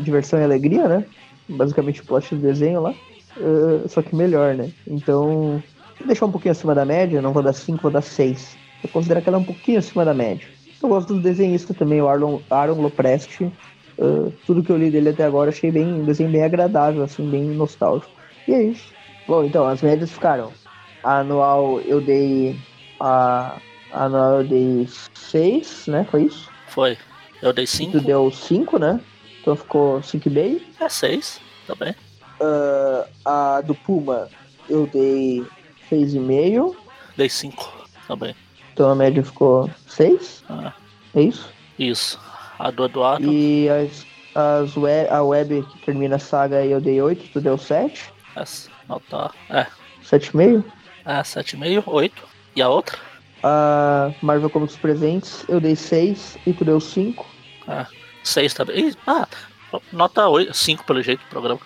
[0.00, 1.04] Diversão e alegria, né?
[1.48, 2.94] Basicamente o plot do desenho lá.
[3.36, 4.70] Uh, só que melhor, né?
[4.86, 5.62] Então,
[5.98, 7.22] vou deixar um pouquinho acima da média.
[7.22, 8.56] Não vou dar 5, vou dar 6.
[8.82, 10.46] Eu considero que ela é um pouquinho acima da média.
[10.82, 12.90] Eu gosto do desenhista também, o Aaron, Aaron.
[13.96, 17.28] Uh, tudo que eu li dele até agora achei bem, um desenho bem agradável, assim,
[17.28, 18.10] bem nostálgico.
[18.46, 18.92] E é isso.
[19.26, 20.52] Bom, então, as médias ficaram.
[21.02, 22.56] A anual eu dei.
[23.00, 23.56] A,
[23.94, 26.06] a anual eu dei 6, né?
[26.10, 26.50] Foi isso?
[26.68, 26.98] Foi.
[27.40, 27.92] Eu dei 5.
[27.92, 29.00] Tu deu 5, né?
[29.40, 30.60] Então ficou 5,5.
[30.80, 31.94] É 6, também.
[32.40, 34.28] Uh, a do Puma
[34.68, 35.46] eu dei
[35.90, 36.74] 6,5.
[37.16, 38.34] Dei 5 também.
[38.72, 40.44] Então a média ficou 6?
[40.48, 40.72] Ah.
[41.14, 41.48] É isso?
[41.78, 42.20] Isso.
[42.58, 43.32] A do Eduardo.
[43.32, 47.40] E as, as web, a web que termina a saga aí eu dei 8, tu
[47.40, 48.12] deu 7?
[48.34, 49.30] Essa, não tá.
[49.48, 49.66] É.
[50.02, 50.64] 7,5?
[51.04, 52.22] É, 7,5, 8.
[52.56, 52.98] E a outra?
[53.46, 57.26] A Marvel Comics Presentes eu dei 6 e tu deu 5.
[57.68, 57.86] É,
[58.22, 58.94] 6 também.
[59.06, 59.28] Ah,
[59.92, 61.60] nota 8, 5 pelo jeito do programa.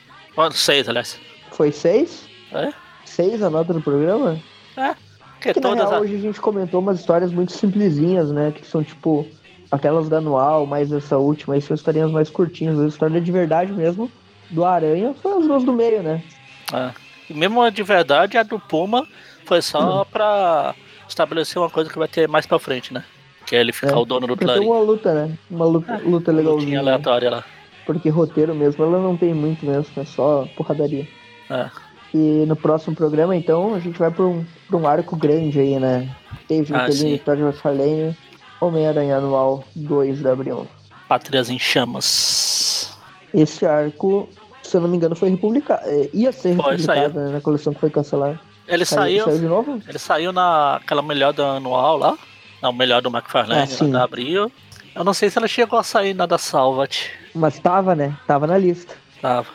[0.50, 1.20] 6, aliás.
[1.52, 2.28] Foi 6?
[2.52, 2.72] É?
[3.04, 4.40] 6 a nota do programa?
[4.76, 4.96] É.
[5.40, 6.00] Que, que na real, a...
[6.00, 8.50] hoje a gente comentou umas histórias muito simplesinhas, né?
[8.50, 9.24] Que são tipo
[9.70, 13.70] aquelas da anual, mais essa última, aí são historinhas mais curtinhas, a história de verdade
[13.70, 14.10] mesmo
[14.50, 16.24] do Aranha foi as duas do meio, né?
[16.72, 16.90] É.
[17.30, 19.06] E mesmo a de verdade, a do Puma
[19.44, 20.04] foi só hum.
[20.10, 20.74] pra
[21.08, 23.04] estabelecer uma coisa que vai ter mais pra frente, né?
[23.46, 24.66] Que é ele ficar é, o dono do Clarim.
[24.66, 25.38] uma luta, né?
[25.50, 26.80] Uma luta, é, luta legalzinha.
[26.80, 27.44] aleatória lá.
[27.86, 31.08] Porque roteiro mesmo, ela não tem muito mesmo, é só porradaria.
[31.48, 31.70] É.
[32.12, 35.78] E no próximo programa, então, a gente vai para um, pra um arco grande aí,
[35.78, 36.14] né?
[36.48, 38.16] David ah, Kelly, Vitória McFarlane,
[38.60, 40.66] Homem-Aranha Anual 2 da Abril.
[41.08, 42.96] Pátrias em Chamas.
[43.32, 44.28] Esse arco,
[44.62, 45.82] se eu não me engano, foi republicado.
[45.86, 48.40] É, ia ser republicado né, na coleção que foi cancelada.
[48.68, 49.82] Ele saiu, saiu, de novo?
[49.88, 52.18] Ele saiu naquela melhor da anual lá.
[52.62, 54.52] Não, melhor do McFarlane, ah, da Abril.
[54.94, 57.10] Eu não sei se ela chegou a sair na da Salvat.
[57.34, 58.16] Mas tava, né?
[58.26, 58.94] Tava na lista.
[59.22, 59.46] Tava.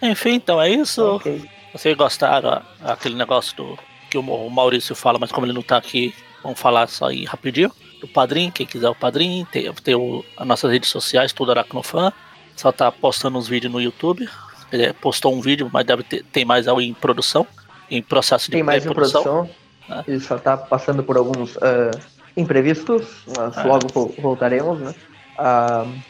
[0.00, 1.02] Enfim, então é isso.
[1.16, 1.42] Okay.
[1.72, 3.78] Vocês gostaram aquele negócio do
[4.10, 7.72] que o Maurício fala, mas como ele não tá aqui, vamos falar só aí rapidinho.
[8.00, 12.12] Do padrinho, quem quiser o padrinho, tem, tem o, as nossas redes sociais, tudo Aracnofan.
[12.56, 14.28] Só tá postando uns vídeos no YouTube.
[14.72, 17.46] Ele postou um vídeo, mas deve ter tem mais em produção,
[17.90, 19.48] em processo de Tem mais produção.
[19.88, 20.04] É.
[20.06, 21.90] Ele só tá passando por alguns uh,
[22.36, 23.62] imprevistos, mas é.
[23.64, 24.94] logo voltaremos, né?
[25.38, 26.00] Uh,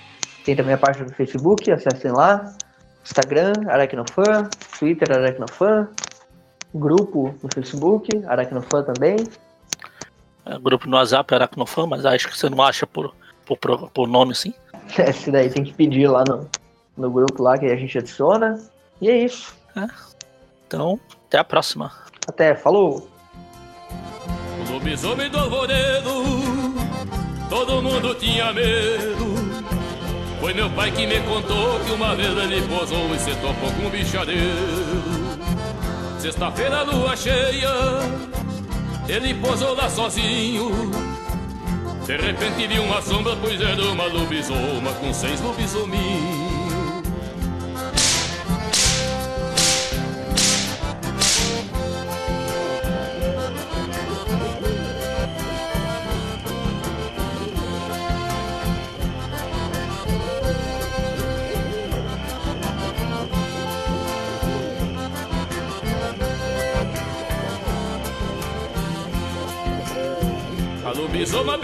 [0.44, 2.54] tem também a página do Facebook, acessem lá.
[3.02, 5.88] Instagram, Aracnofan, Twitter, Aracnofan,
[6.74, 9.16] grupo no Facebook, Aracnofan também.
[10.44, 13.14] É, grupo no WhatsApp, Aracnofan, mas acho que você não acha por,
[13.46, 14.52] por, por nome assim.
[14.98, 16.48] Esse daí tem que pedir lá no,
[16.96, 18.60] no grupo lá que a gente adiciona.
[19.00, 19.54] E é isso.
[19.76, 19.86] É.
[20.66, 21.00] Então,
[21.30, 21.92] até a próxima.
[22.26, 23.08] Até, falou!
[24.58, 26.24] O lobisomem do alvoredo,
[27.48, 29.30] todo mundo tinha medo.
[30.40, 33.86] Foi meu pai que me contou que uma vez ele posou e se topou com
[33.86, 34.40] um bichadeiro.
[36.18, 37.70] Sexta-feira, lua cheia,
[39.08, 40.90] ele posou lá sozinho.
[42.06, 46.39] De repente viu uma sombra, pois era uma lobisoma com seis lobisominhos.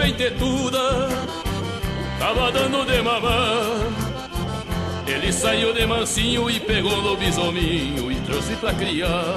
[0.07, 1.09] Lobisoma bem tetuda
[2.19, 3.91] Tava dando de mamar
[5.05, 9.35] Ele saiu de mansinho e pegou o lobisominho E trouxe pra criar.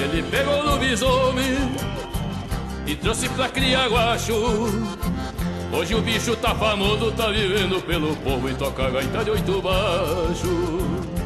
[0.00, 1.56] Ele pegou o lobisomem
[2.86, 4.34] E trouxe pra criar guacho.
[5.70, 11.17] Hoje o bicho tá famoso, tá vivendo pelo povo E toca gaita de oito baixo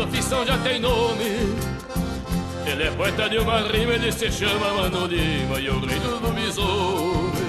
[0.00, 1.24] profissão já tem nome
[2.66, 6.20] Ele é poeta de uma rima, ele se chama Mano Lima E o rei do
[6.20, 7.42] lobisomem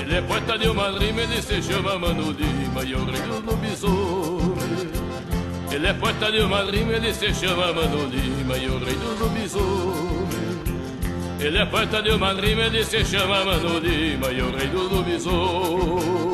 [0.00, 3.50] Ele é poeta de uma rima, ele se chama Mano Lima E o rei do
[3.50, 4.62] lobisomem
[5.74, 9.18] ele é poeta de uma rima, ele se chama Mano Lima e o rei do
[9.18, 10.28] lobisomem.
[11.40, 14.94] Ele é poeta de uma rima, ele se chama Mano Lima e o rei do
[14.94, 16.31] lobisomem.